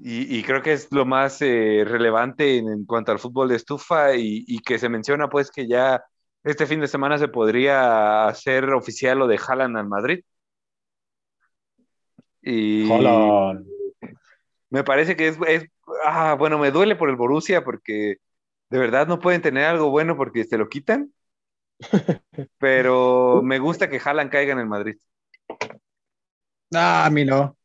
[0.00, 4.58] Y, creo que es lo más eh, relevante en, cuanto al fútbol de estufa y,
[4.60, 6.04] que se menciona pues que ya
[6.44, 10.22] este fin de semana se podría hacer oficial lo de Haaland al Madrid.
[12.42, 12.88] Y
[14.70, 15.66] me parece que es, es
[16.04, 18.18] ah, bueno, me duele por el Borussia porque
[18.70, 21.12] de verdad no pueden tener algo bueno porque se lo quitan.
[22.58, 24.96] Pero me gusta que Haaland caiga en el Madrid.
[26.72, 27.57] Ah, a mí no.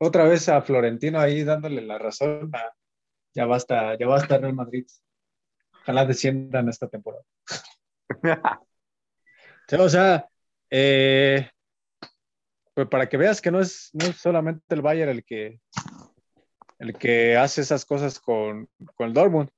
[0.00, 2.50] Otra vez a Florentino ahí dándole la razón.
[3.34, 4.86] ya basta, ya basta Real Madrid.
[5.82, 7.22] Ojalá desciendan esta temporada.
[9.78, 10.26] o sea,
[10.70, 11.50] eh,
[12.74, 15.60] pues para que veas que no es, no es solamente el Bayern el que,
[16.78, 19.50] el que hace esas cosas con, con el Dortmund.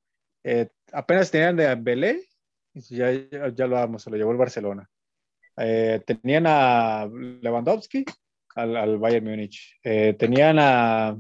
[0.43, 2.27] Eh, apenas tenían de Belé,
[2.75, 4.91] ya, ya, lo vamos, se lo llevó el Barcelona.
[5.57, 8.05] Eh, tenían a Lewandowski
[8.55, 9.79] al, al Bayern Múnich.
[9.83, 11.17] Eh, tenían a,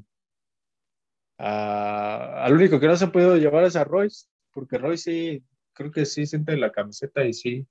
[1.38, 5.90] al único que no se ha podido llevar es a Royce, porque Royce sí, creo
[5.90, 7.66] que sí siente la camiseta y sí.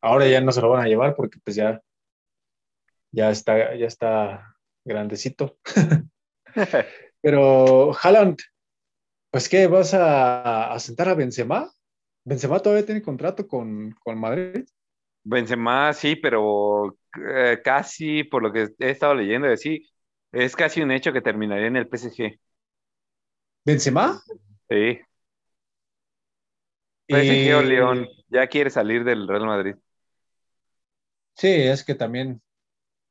[0.00, 1.80] ahora ya no se lo van a llevar porque pues ya,
[3.10, 5.58] ya está, ya está grandecito.
[7.20, 8.38] Pero Haaland,
[9.30, 9.66] pues ¿qué?
[9.66, 11.70] ¿Vas a, sentar a Benzema?
[12.24, 14.66] ¿Benzema todavía tiene contrato con, con Madrid?
[15.24, 16.96] Benzema sí, pero
[17.30, 19.86] eh, casi, por lo que he estado leyendo, sí,
[20.32, 22.38] es casi un hecho que terminaría en el PSG.
[23.64, 24.20] ¿Benzema?
[24.68, 25.00] Sí.
[27.08, 29.74] PSG o León, ya quiere salir del Real Madrid.
[31.36, 32.42] Sí, es que también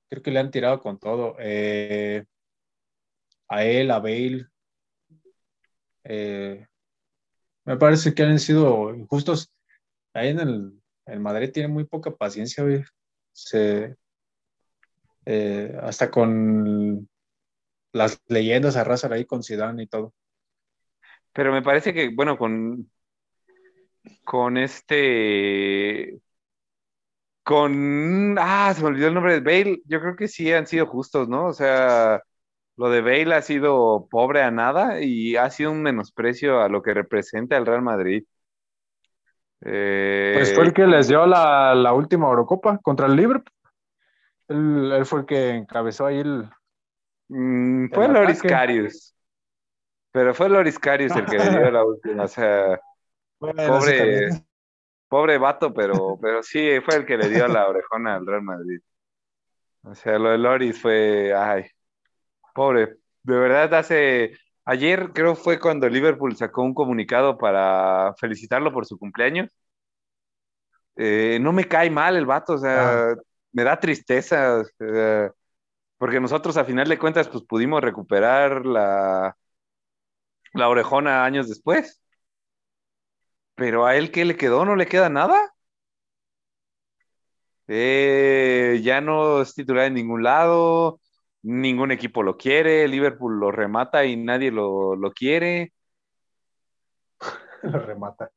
[0.09, 1.35] creo que le han tirado con todo.
[1.39, 2.25] Eh,
[3.49, 4.47] a él, a Bale.
[6.03, 6.65] Eh,
[7.65, 9.51] me parece que han sido injustos.
[10.13, 10.76] Ahí en el,
[11.19, 12.63] Madrid tiene muy poca paciencia,
[13.33, 13.95] Se,
[15.25, 17.07] eh, hasta con
[17.93, 20.13] las leyendas arrasan ahí con Zidane y todo.
[21.33, 22.89] Pero me parece que, bueno, con,
[24.23, 26.19] con este
[27.47, 28.35] con.
[28.39, 29.81] Ah, se me olvidó el nombre de Bale.
[29.85, 31.45] Yo creo que sí han sido justos, ¿no?
[31.47, 32.21] O sea,
[32.77, 36.81] lo de Bale ha sido pobre a nada y ha sido un menosprecio a lo
[36.83, 38.25] que representa el Real Madrid.
[39.59, 43.53] Pues fue el que les dio la, última Eurocopa contra el Liverpool.
[44.47, 46.49] Él, fue el que encabezó ahí el.
[47.27, 49.13] Mm, fue Loris Carius.
[50.11, 52.23] Pero fue Loris Carius el que le dio la última.
[52.23, 52.79] O sea,
[53.39, 54.29] pobre,
[55.07, 58.81] Pobre vato, pero, pero sí, fue el que le dio la orejona al Real Madrid.
[59.83, 61.65] O sea, lo de Loris fue, ay,
[62.53, 62.97] pobre.
[63.23, 64.37] De verdad, hace,
[64.67, 69.49] ayer creo fue cuando Liverpool sacó un comunicado para felicitarlo por su cumpleaños.
[70.97, 73.15] Eh, no me cae mal el vato, o sea, ah.
[73.51, 74.63] me da tristeza,
[75.97, 79.37] porque nosotros a final de cuentas pues pudimos recuperar la,
[80.53, 82.01] la orejona años después.
[83.55, 84.65] Pero a él, ¿qué le quedó?
[84.65, 85.53] ¿No le queda nada?
[87.67, 90.99] Eh, ya no es titular en ningún lado,
[91.47, 95.73] ningún equipo lo quiere, Liverpool lo remata y nadie lo, quiere.
[97.63, 98.29] lo remata.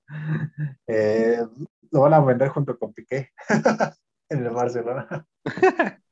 [0.87, 1.45] Eh,
[1.91, 3.31] lo van a vender junto con Piqué
[4.29, 5.27] en el Barcelona.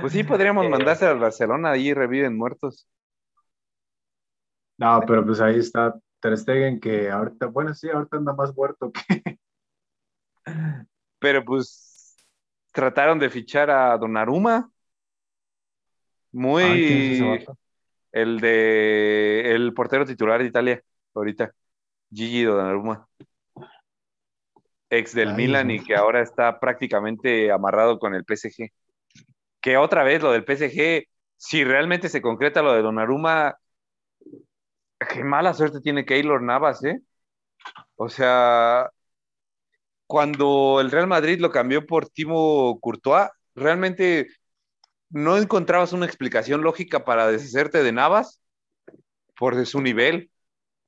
[0.00, 2.88] pues sí, podríamos eh, mandarse al Barcelona, ahí reviven muertos.
[4.78, 8.92] No, pero pues ahí está Ter Stegen, que ahorita, bueno, sí, ahorita anda más muerto
[8.92, 9.38] que...
[11.18, 12.16] Pero pues
[12.72, 14.70] trataron de fichar a Donnarumma.
[16.34, 17.46] Muy...
[18.12, 19.54] el de...
[19.54, 20.82] El portero titular de Italia,
[21.14, 21.52] ahorita.
[22.12, 23.06] Gigi Donnarumma.
[24.90, 28.70] Ex del Milan y que ahora está prácticamente amarrado con el PSG.
[29.60, 33.56] Que otra vez lo del PSG, si realmente se concreta lo de Donnarumma,
[35.12, 37.00] qué mala suerte tiene Keylor Navas, ¿eh?
[37.96, 38.90] O sea,
[40.06, 44.28] cuando el Real Madrid lo cambió por Timo Courtois, realmente
[45.14, 48.40] no encontrabas una explicación lógica para deshacerte de Navas
[49.38, 50.32] por su nivel.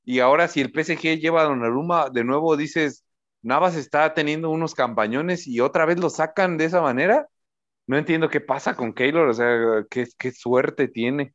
[0.05, 3.05] Y ahora si el PSG lleva a Donnarumma, de nuevo dices,
[3.43, 7.29] Navas está teniendo unos campañones y otra vez lo sacan de esa manera.
[7.87, 11.33] No entiendo qué pasa con Keylor, o sea, qué, suerte tiene.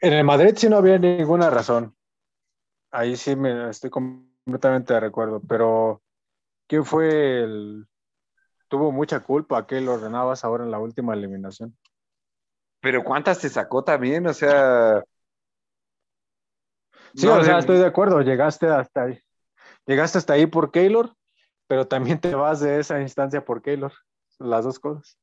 [0.00, 1.94] En el Madrid sí no había ninguna razón.
[2.90, 6.02] Ahí sí me estoy completamente de acuerdo, pero
[6.66, 7.86] ¿quién fue el...
[8.72, 11.76] Tuvo mucha culpa que lo ordenabas ahora en la última eliminación.
[12.80, 14.26] Pero ¿cuántas te sacó también?
[14.26, 15.04] O sea...
[17.14, 19.20] Sí, o sea, estoy de acuerdo, llegaste hasta ahí.
[19.84, 21.14] Llegaste hasta ahí por Keylor,
[21.66, 23.92] pero también te vas de esa instancia por Keylor.
[24.38, 25.18] Las dos cosas.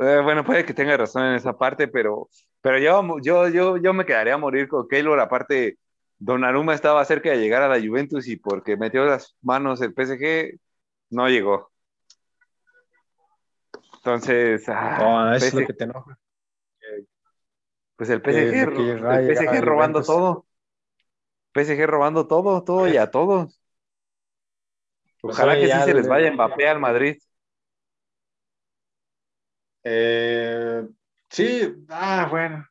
[0.00, 2.28] Eh, bueno, puede que tenga razón en esa parte, pero
[2.60, 5.18] pero yo, yo, yo, yo me quedaría a morir con Keylor.
[5.18, 5.76] Aparte,
[6.18, 10.60] Donnarumma estaba cerca de llegar a la Juventus y porque metió las manos el PSG,
[11.12, 11.70] no llegó.
[13.96, 16.18] Entonces, ah, es lo que te enoja.
[17.96, 20.46] Pues el PSG, el PSG robando todo.
[21.54, 23.60] PSG robando todo, todo y a todos.
[25.20, 27.16] Pues Ojalá que sí se les vaya Mbappé al Madrid.
[29.84, 30.84] Eh,
[31.30, 32.66] sí, ah, bueno.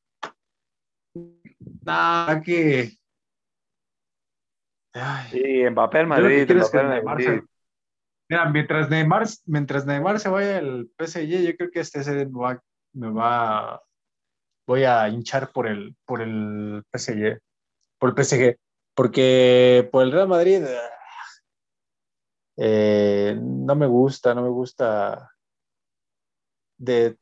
[1.83, 2.91] Nada, que.
[5.29, 6.51] sí, Mbappé al Madrid.
[6.53, 7.41] Mbappé al Madrid.
[8.31, 8.89] Mira, mientras
[9.85, 11.99] Neymar, se vaya al PSG, yo creo que este
[12.93, 13.81] me va,
[14.65, 17.41] voy a hinchar por el, por el PSG,
[17.99, 18.57] por el PSG,
[18.95, 20.63] porque por el Real Madrid
[22.55, 25.29] eh, no me gusta, no me gusta
[26.77, 27.17] de,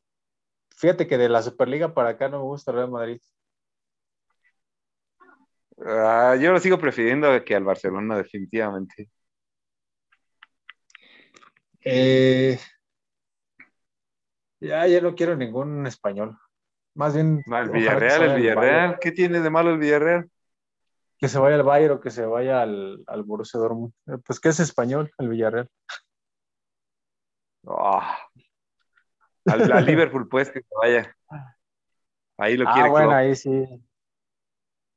[0.76, 3.20] fíjate que de la Superliga para acá no me gusta el Real Madrid.
[5.84, 9.10] Ah, yo lo sigo prefiriendo que al Barcelona, definitivamente.
[11.82, 12.58] Eh,
[14.60, 16.38] ya, ya no quiero ningún español.
[16.94, 17.42] Más bien.
[17.46, 18.98] el Villarreal, el Villarreal.
[18.98, 20.30] ¿Qué tiene de malo el Villarreal?
[21.18, 23.92] Que se vaya al Bayern o que se vaya al, al Borussia Dortmund.
[24.06, 25.68] Eh, pues que es español, el Villarreal.
[27.66, 28.18] Ah.
[29.46, 31.16] al, Liverpool, pues, que se vaya.
[32.38, 32.88] Ahí lo ah, quiere.
[32.88, 33.66] bueno, ahí sí.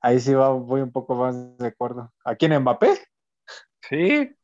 [0.02, 2.12] Ahí sí va, voy un poco más de acuerdo.
[2.26, 3.00] ¿A quién, Mbappé?
[3.82, 4.36] Sí.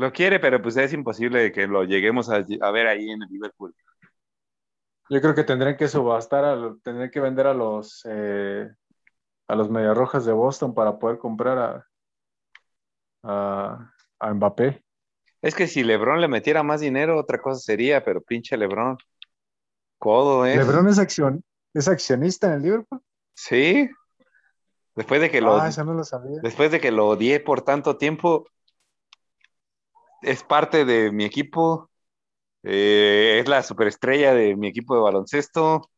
[0.00, 2.40] Lo quiere, pero pues es imposible que lo lleguemos a,
[2.70, 3.74] ver ahí en el Liverpool.
[5.10, 8.66] Yo creo que tendrían que subastar, a, tendrían que vender a los eh,
[9.46, 11.86] a los Mediarrojas de Boston para poder comprar
[13.22, 14.82] a, a, Mbappé.
[15.42, 18.96] Es que si LeBron le metiera más dinero, otra cosa sería, pero pinche LeBron.
[19.98, 20.56] Codo, ¿eh?
[20.56, 21.44] ¿LeBron es, acción,
[21.74, 23.02] es accionista en el Liverpool?
[23.34, 23.90] Sí.
[24.94, 26.40] Después de que lo, ah, eso no lo sabía.
[26.42, 28.46] Después de que lo odié por tanto tiempo,
[30.22, 31.90] es parte de mi equipo,
[32.62, 35.90] eh, es la superestrella de mi equipo de baloncesto,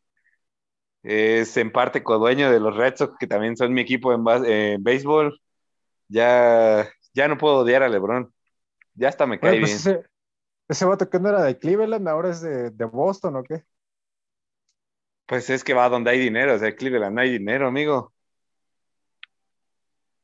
[1.03, 5.41] es en parte codueño de los Red Sox, que también son mi equipo en, béisbol.
[6.09, 8.33] Ya, ya no puedo odiar a LeBron.
[8.95, 9.97] Ya hasta me cae pues bien.
[9.97, 10.09] Ese,
[10.69, 13.65] ese vato que no era de Cleveland, ahora es de, Boston, ¿o qué?
[15.27, 18.13] Pues es que va donde hay dinero, o sea, Cleveland no hay dinero, amigo.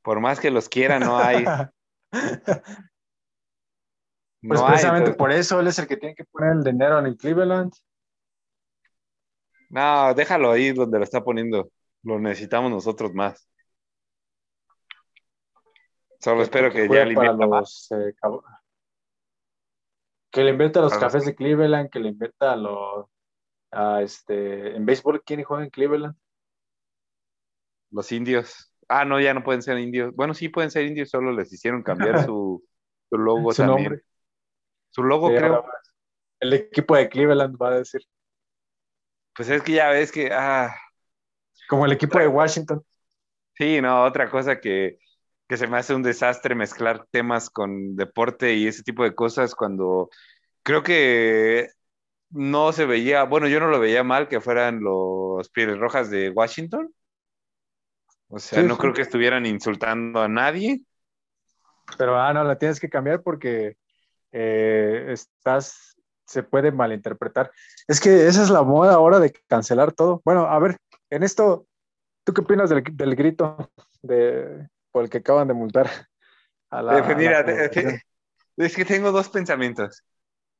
[0.03, 1.45] Por más que los quiera, no hay.
[4.41, 7.73] Pues precisamente por eso él es el que tiene que poner el dinero en Cleveland.
[9.71, 11.71] No, déjalo ahí donde lo está poniendo.
[12.03, 13.49] Lo necesitamos nosotros más.
[16.21, 18.15] Solo espero que, ya le invierta los, eh,
[20.31, 23.07] que le invierta a los cafés de Cleveland, que le invierta a los
[23.71, 26.17] a este en béisbol, ¿quién juega en Cleveland?
[27.91, 28.73] Los indios.
[28.89, 30.15] Ah, no, ya no pueden ser indios.
[30.15, 32.65] Bueno, sí pueden ser indios, solo les hicieron cambiar su,
[33.11, 34.03] logo su Nombre.
[34.99, 35.65] Su logo, creo.
[36.41, 38.03] El equipo de Cleveland va a decir.
[39.33, 40.31] Pues es que ya ves que.
[40.33, 40.75] Ah,
[41.69, 42.85] Como el equipo de Washington.
[43.55, 44.99] Sí, no, otra cosa que,
[45.47, 49.55] que se me hace un desastre mezclar temas con deporte y ese tipo de cosas
[49.55, 50.11] cuando
[50.65, 51.69] creo que
[52.31, 56.31] no se veía, bueno, yo no lo veía mal que fueran los Pieles Rojas de
[56.31, 56.93] Washington.
[58.27, 60.83] O sea, no creo que estuvieran insultando a nadie.
[61.97, 63.77] Pero, ah, no, la tienes que cambiar porque
[64.33, 67.51] eh, estás, se puede malinterpretar.
[67.87, 70.21] Es que esa es la moda ahora de cancelar todo.
[70.25, 70.77] Bueno, a ver,
[71.11, 71.67] en esto,
[72.25, 72.83] ¿tú qué opinas del,
[73.17, 73.71] grito
[74.03, 75.91] de, por el que acaban de multar?
[76.71, 77.41] A la, Mira,
[78.57, 80.05] es que tengo dos pensamientos.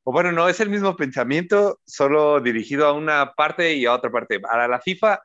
[0.05, 4.11] O bueno, no, es el mismo pensamiento, solo dirigido a una parte y a otra
[4.11, 4.41] parte.
[4.41, 5.21] Para la FIFA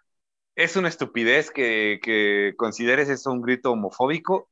[0.55, 4.49] es una estupidez que, que consideres eso un grito homofóbico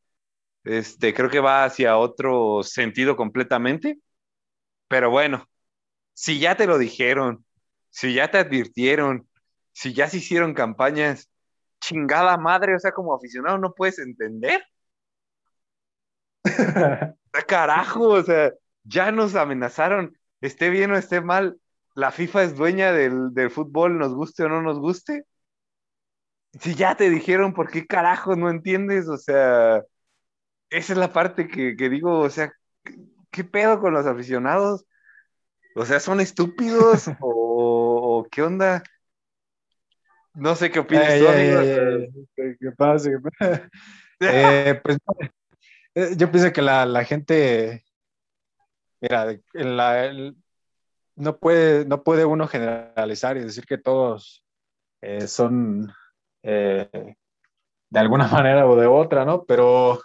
[0.63, 3.99] este, creo que va hacia otro sentido completamente.
[4.87, 5.47] Pero bueno,
[6.13, 7.45] si ya te lo dijeron,
[7.89, 9.27] si ya te advirtieron,
[9.73, 11.29] si ya se hicieron campañas,
[11.81, 14.63] chingada madre, o sea, como aficionado no puedes entender.
[17.47, 21.59] Carajo, o sea, ya nos amenazaron, esté bien o esté mal,
[21.95, 25.25] la FIFA es dueña del, del fútbol, nos guste o no nos guste.
[26.59, 29.07] Si ya te dijeron, ¿por qué carajo no entiendes?
[29.07, 29.83] O sea,
[30.71, 32.53] esa es la parte que, digo, o sea,
[33.29, 34.85] ¿qué, pedo con los aficionados?
[35.75, 38.81] O sea, ¿son estúpidos o, qué onda?
[40.33, 41.25] No sé qué opinas tú,
[42.35, 43.09] ¿Qué pasa?
[44.23, 44.99] Eh, pues
[45.95, 47.83] eh, yo pienso que la, gente,
[49.01, 49.35] mira,
[51.15, 54.45] no, puede, no puede uno generalizar y decir que todos
[55.01, 55.91] eh, son
[56.43, 59.43] de alguna manera o de otra, ¿no?
[59.43, 59.99] Pero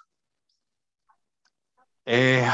[2.07, 2.47] eh,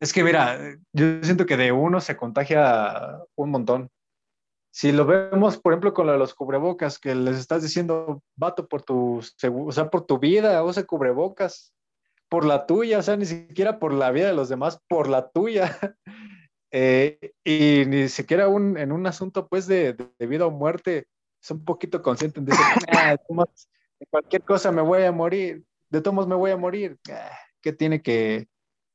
[0.00, 0.58] es que mira,
[0.92, 3.90] yo siento que de uno se contagia un montón.
[4.70, 9.18] Si lo vemos, por ejemplo, con los cubrebocas, que les estás diciendo, vato, por tu,
[9.18, 11.72] o sea, por tu vida, usa cubrebocas,
[12.28, 15.30] por la tuya, o sea, ni siquiera por la vida de los demás, por la
[15.30, 15.76] tuya.
[16.70, 21.06] Eh, y ni siquiera en un asunto pues de, de, vida o muerte,
[21.42, 26.02] es un poquito consciente de decir, ah, de cualquier cosa me voy a morir, de
[26.02, 28.48] todos me voy a morir, ah, ¿qué tiene que,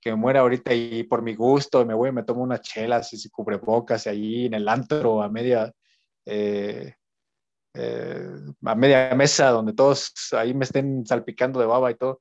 [0.03, 3.29] que muera ahorita y por mi gusto, me voy, me tomo unas chelas y si
[3.29, 5.71] cubrebocas ahí en el antro a media,
[6.25, 6.95] eh,
[7.73, 8.29] eh,
[8.65, 12.19] a media mesa donde todos ahí me estén salpicando de baba y todo.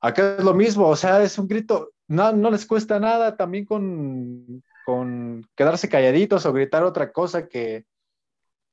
[0.00, 3.66] Acá es lo mismo, o sea, es un grito, no, no les cuesta nada también
[3.66, 7.84] con, con quedarse calladitos o gritar otra cosa que,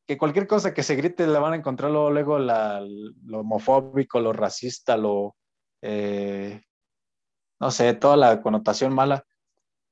[0.08, 2.82] que cualquier cosa que se grite le van a encontrar luego, luego la,
[3.26, 5.36] lo homofóbico, lo racista, lo,
[5.82, 6.62] eh,
[7.60, 9.26] no sé, toda la connotación mala.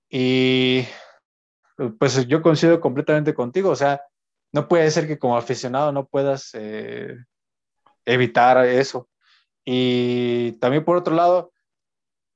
[0.10, 0.86] Y
[2.00, 4.02] pues yo coincido completamente contigo, o sea,
[4.54, 7.18] no puede ser que como aficionado no puedas eh,
[8.06, 9.10] evitar eso.
[9.66, 11.52] Y también por otro lado,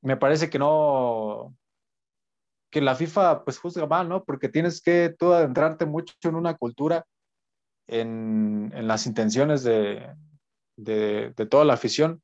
[0.01, 1.55] me parece que no,
[2.69, 4.23] que la FIFA pues juzga mal, ¿no?
[4.23, 7.05] Porque tienes que tú adentrarte mucho en una cultura,
[7.87, 10.13] en, en las intenciones de,
[10.75, 12.21] de, de, toda la afición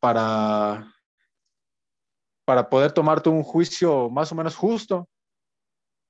[0.00, 0.94] para,
[2.44, 5.08] para poder tomarte un juicio más o menos justo,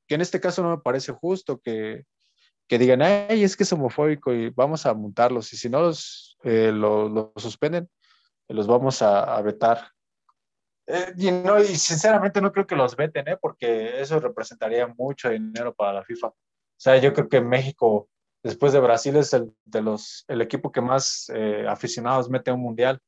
[0.07, 2.05] que en este caso no me parece justo que,
[2.69, 6.37] que digan, ay, es que es homofóbico y vamos a montarlos, y si no los,
[6.45, 6.73] eh,
[7.37, 7.89] suspenden,
[8.49, 9.89] los vamos a, a vetar.
[10.87, 13.39] Eh, y, no, y sinceramente no creo que los veten, ¿eh?
[13.41, 16.29] porque eso representaría mucho dinero para la FIFA.
[16.29, 16.35] O
[16.77, 18.09] sea, yo creo que México,
[18.43, 22.55] después de Brasil, es el, de los, el equipo que más eh, aficionados mete a
[22.55, 23.01] un mundial.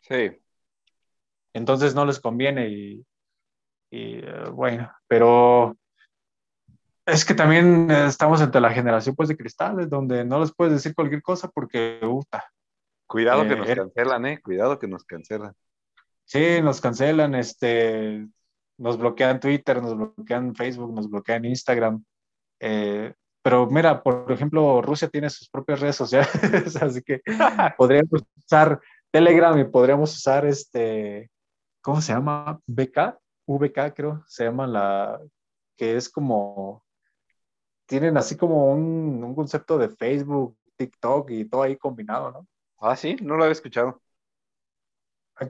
[0.00, 0.30] Sí.
[1.52, 3.04] Entonces no les conviene y,
[3.90, 5.76] y eh, bueno, pero
[7.06, 10.94] es que también estamos entre la generación pues de cristales, donde no les puedes decir
[10.94, 12.44] cualquier cosa porque, puta.
[13.06, 15.52] Cuidado que nos cancelan, eh, cuidado que nos cancelan.
[16.24, 18.24] Sí, nos cancelan, este,
[18.78, 22.04] nos bloquean Twitter, nos bloquean Facebook, nos bloquean Instagram.
[22.60, 23.12] Eh,
[23.42, 26.30] pero mira, por ejemplo, Rusia tiene sus propias redes sociales,
[26.80, 27.20] así que
[27.76, 31.30] podríamos usar Telegram y podríamos usar este,
[31.82, 32.60] ¿cómo se llama?
[32.66, 35.20] BK, VK creo, se llama la,
[35.76, 36.84] que es como,
[37.86, 42.46] tienen así como un, un concepto de Facebook, TikTok y todo ahí combinado, ¿no?
[42.78, 44.00] Ah, sí, no lo había escuchado.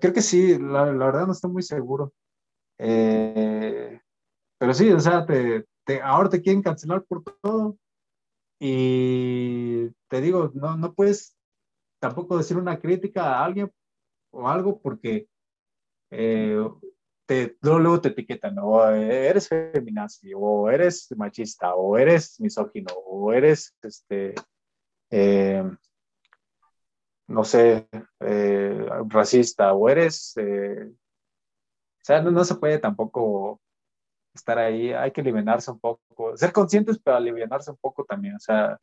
[0.01, 2.13] Creo que sí, la, la verdad no estoy muy seguro.
[2.79, 4.01] Eh,
[4.59, 7.77] pero sí, o sea, te, te, ahora te quieren cancelar por todo.
[8.61, 11.37] Y te digo, no, no puedes
[12.01, 13.73] tampoco decir una crítica a alguien
[14.33, 15.29] o algo porque
[16.11, 16.59] eh,
[17.27, 23.77] te, luego te etiquetan, o eres feminazi, o eres machista, o eres misógino, o eres
[23.83, 24.35] este,
[25.11, 25.65] eh,
[27.29, 27.89] no sé,
[28.21, 30.43] eh, racista o eres, o
[32.03, 33.61] sea, no, no, se puede tampoco
[34.35, 38.41] estar ahí, hay que aliviarse un poco, ser conscientes, pero aliviarse un poco también, o
[38.41, 38.79] sea,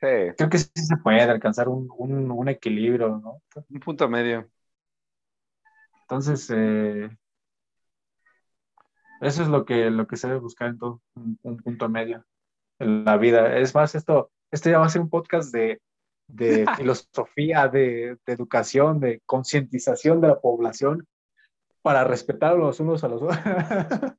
[0.00, 0.06] sí.
[0.36, 3.42] creo que sí se puede alcanzar un, un, un equilibrio, ¿no?
[3.68, 4.50] Un punto medio.
[6.08, 7.10] Entonces, eh,
[9.20, 12.24] eso es lo que, lo que se debe buscar en todo, un, un punto medio
[12.78, 13.56] en la vida.
[13.58, 15.80] Es más, esto, esto ya va a ser un podcast de
[16.28, 21.06] de filosofía, de, de educación, de concientización de la población
[21.82, 23.38] para respetar los unos a los otros.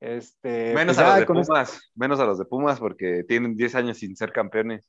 [0.00, 1.86] este, menos pues a los de Pumas, esto...
[1.94, 4.88] menos a los de Pumas porque tienen 10 años sin ser campeones.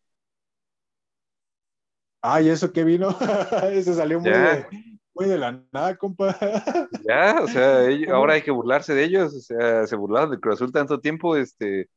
[2.22, 3.10] Ay, eso que vino,
[3.72, 4.68] eso salió muy de,
[5.14, 6.38] muy de, la nada, compa.
[7.08, 10.40] Ya, o sea, ellos, ahora hay que burlarse de ellos, o sea, se burlaron de
[10.40, 11.90] Cruz Azul tanto tiempo, este,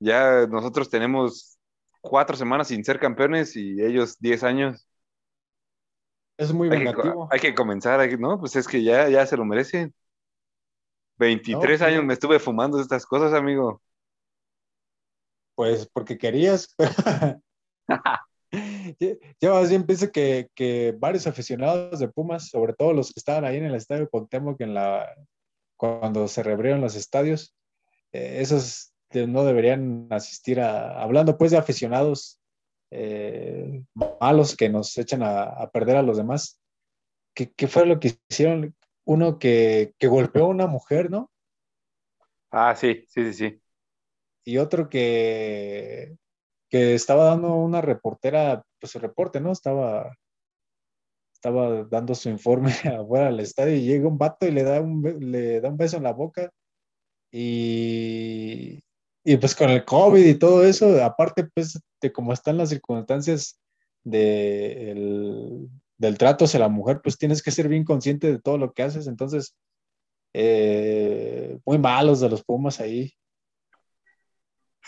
[0.00, 1.58] ya nosotros tenemos
[2.00, 4.86] cuatro semanas sin ser campeones y ellos diez años.
[6.36, 7.28] Es muy vengativo.
[7.30, 8.38] Hay que, hay que comenzar, hay que, ¿no?
[8.38, 9.92] Pues es que ya, ya se lo merecen.
[11.18, 13.82] 23 no, años me estuve fumando estas cosas, amigo.
[15.56, 16.76] Pues porque querías.
[19.40, 23.44] Yo más bien pienso que, que, varios aficionados de Pumas, sobre todo los que estaban
[23.44, 25.14] ahí en el estadio Cuauhtémoc en la,
[25.76, 27.54] cuando se reabrieron los estadios,
[28.12, 32.38] eh, esos no deberían asistir a, hablando pues de aficionados
[32.90, 33.82] eh,
[34.20, 36.60] malos que nos echan a, a, perder a los demás.
[37.34, 38.74] ¿Qué, ¿Qué, fue lo que hicieron?
[39.04, 41.30] Uno que, que, golpeó a una mujer, ¿no?
[42.50, 43.62] Ah, sí, sí, sí, sí.
[44.44, 46.16] Y otro que,
[46.68, 49.52] que estaba dando una reportera, pues su reporte, ¿no?
[49.52, 50.14] Estaba,
[51.34, 55.02] estaba dando su informe afuera del estadio y llega un vato y le da un,
[55.20, 56.50] le da un beso en la boca
[57.32, 58.80] y,
[59.24, 63.58] y pues con el COVID y todo eso, aparte pues de cómo están las circunstancias
[64.04, 65.68] de el,
[65.98, 68.82] del trato hacia la mujer, pues tienes que ser bien consciente de todo lo que
[68.82, 69.06] haces.
[69.06, 69.54] Entonces,
[70.32, 73.12] eh, muy malos de los Pumas ahí.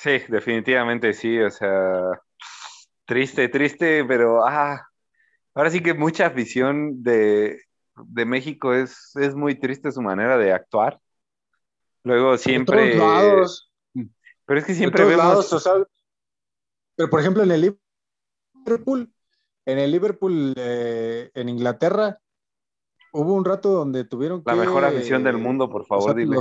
[0.02, 2.22] Sí, definitivamente sí, o sea,
[3.04, 4.88] triste, triste, pero ah,
[5.54, 7.60] ahora sí que mucha afición de,
[7.96, 10.98] de México es, es muy triste su manera de actuar.
[12.02, 12.96] Luego siempre...
[12.96, 13.70] lados.
[14.46, 15.50] Pero es que siempre vemos...
[16.96, 19.12] pero por ejemplo en el Liverpool,
[19.66, 22.18] en el Liverpool eh, en Inglaterra,
[23.12, 26.38] hubo un rato donde tuvieron La mejor afición del mundo, por favor, dile.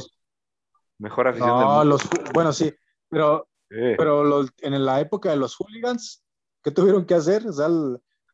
[0.97, 1.83] Mejor afición del mundo.
[1.83, 2.73] Los, bueno, sí,
[3.09, 6.23] pero, pero los, en la época de los hooligans,
[6.63, 7.47] ¿qué tuvieron que hacer?
[7.47, 7.69] O sea,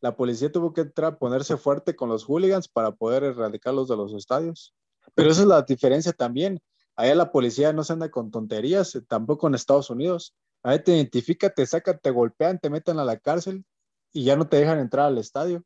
[0.02, 4.14] la policía tuvo que entrar, ponerse fuerte con los hooligans para poder erradicarlos de los
[4.14, 4.74] estadios.
[5.14, 6.60] Pero esa es la diferencia también.
[6.96, 10.34] Allá la policía no se anda con tonterías, tampoco en Estados Unidos.
[10.64, 13.66] Ahí te identifica, te sacan, te golpean, te meten a la cárcel
[14.14, 15.64] y ya no te dejan entrar al estadio.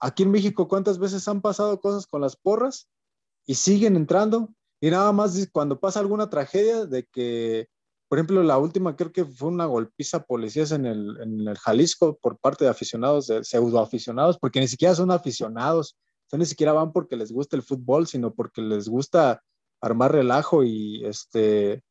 [0.00, 2.88] Aquí en México, ¿cuántas veces han pasado cosas con las porras
[3.46, 4.48] y siguen entrando?
[4.80, 7.68] Y nada más cuando pasa alguna tragedia de que,
[8.08, 12.18] por ejemplo, la última creo que fue una golpiza policías en el, en el Jalisco
[12.20, 16.46] por parte de aficionados, de pseudo aficionados, porque ni siquiera son aficionados, o sea, ni
[16.46, 19.42] siquiera van porque les gusta el fútbol, sino porque les gusta
[19.80, 21.82] armar relajo y este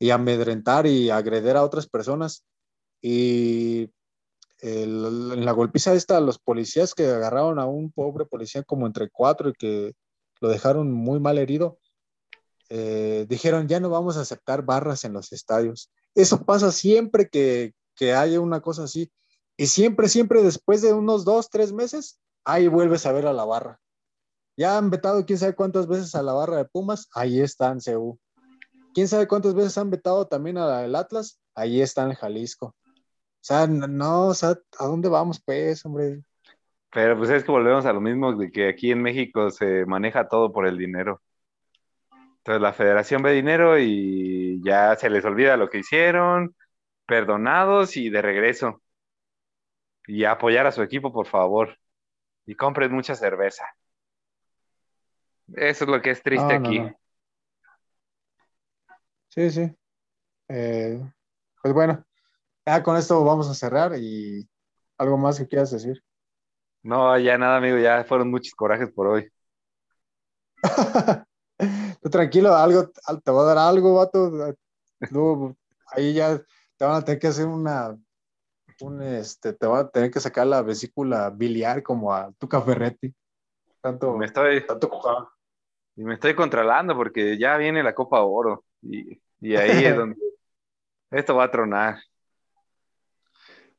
[0.00, 2.44] y amedrentar y agreder a otras personas.
[3.02, 3.90] Y
[4.60, 9.50] en la golpiza esta, los policías que agarraron a un pobre policía como entre cuatro
[9.50, 9.94] y que
[10.40, 11.78] lo dejaron muy mal herido,
[12.70, 15.90] eh, dijeron, ya no vamos a aceptar barras en los estadios.
[16.14, 19.12] Eso pasa siempre que, que haya una cosa así.
[19.56, 23.44] Y siempre, siempre después de unos dos, tres meses, ahí vuelves a ver a la
[23.44, 23.80] barra.
[24.56, 27.80] Ya han vetado quién sabe cuántas veces a la barra de Pumas, ahí está en.
[28.94, 32.66] Quién sabe cuántas veces han vetado también a la del Atlas, ahí está en Jalisco.
[32.66, 36.22] O sea, no, o sea, ¿a dónde vamos, pues, hombre?
[36.92, 40.28] Pero pues es que volvemos a lo mismo de que aquí en México se maneja
[40.28, 41.22] todo por el dinero.
[42.40, 46.56] Entonces la federación ve dinero y ya se les olvida lo que hicieron,
[47.06, 48.82] perdonados y de regreso.
[50.06, 51.76] Y apoyar a su equipo, por favor.
[52.46, 53.64] Y compren mucha cerveza.
[55.54, 56.80] Eso es lo que es triste aquí.
[59.28, 59.76] Sí, sí.
[60.48, 60.98] Eh,
[61.62, 62.02] pues bueno,
[62.64, 64.48] ya con esto vamos a cerrar y
[64.96, 66.02] algo más que quieras decir.
[66.82, 69.30] No, ya nada, amigo, ya fueron muchos corajes por hoy.
[72.00, 74.54] Tú tranquilo, algo, te voy a dar algo, vato.
[75.10, 75.56] Luego,
[75.86, 76.38] ahí ya
[76.76, 77.96] te van a tener que hacer una,
[78.80, 83.14] un, este, te van a tener que sacar la vesícula biliar como a tu Ferretti.
[83.82, 84.90] Tanto, me estoy, tanto
[85.96, 90.16] Y me estoy controlando porque ya viene la Copa Oro y, y ahí es donde
[91.10, 91.98] esto va a tronar.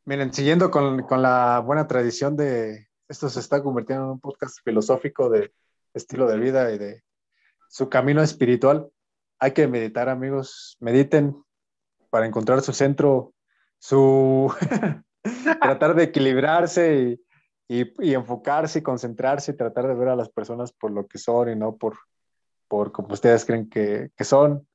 [0.05, 4.59] Miren, siguiendo con, con, la buena tradición de esto se está convirtiendo en un podcast
[4.63, 5.53] filosófico de
[5.93, 7.03] estilo de vida y de
[7.71, 8.91] su camino espiritual.
[9.39, 10.77] Hay que meditar, amigos.
[10.81, 11.41] Mediten
[12.09, 13.33] para encontrar su centro,
[13.79, 14.53] su
[15.61, 17.17] tratar de equilibrarse
[17.69, 21.17] y, y, enfocarse y concentrarse y tratar de ver a las personas por lo que
[21.17, 21.97] son y no por,
[22.67, 24.67] por como ustedes creen que, que son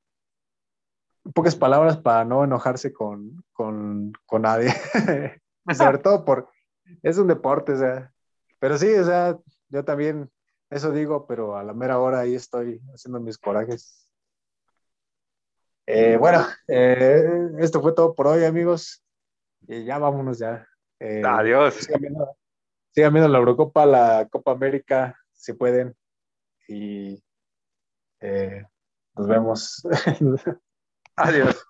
[1.35, 4.73] pocas palabras para no enojarse con, con, con nadie.
[5.77, 6.48] Sobre todo por,
[7.02, 8.10] es un deporte, o sea,
[8.59, 10.31] pero sí, o sea, yo también
[10.71, 14.09] eso digo, pero a la mera hora ahí estoy haciendo mis corajes.
[15.87, 19.05] Eh, bueno, eh, esto fue todo por hoy, amigos.
[19.69, 20.67] Y ya vámonos ya.
[20.99, 21.75] Eh, Adiós.
[21.75, 22.37] Sigan viendo,
[22.93, 25.95] sigan viendo, la Eurocopa, la Copa América, si pueden.
[26.69, 27.23] Y
[28.21, 29.83] nos vemos.
[31.17, 31.65] Adiós.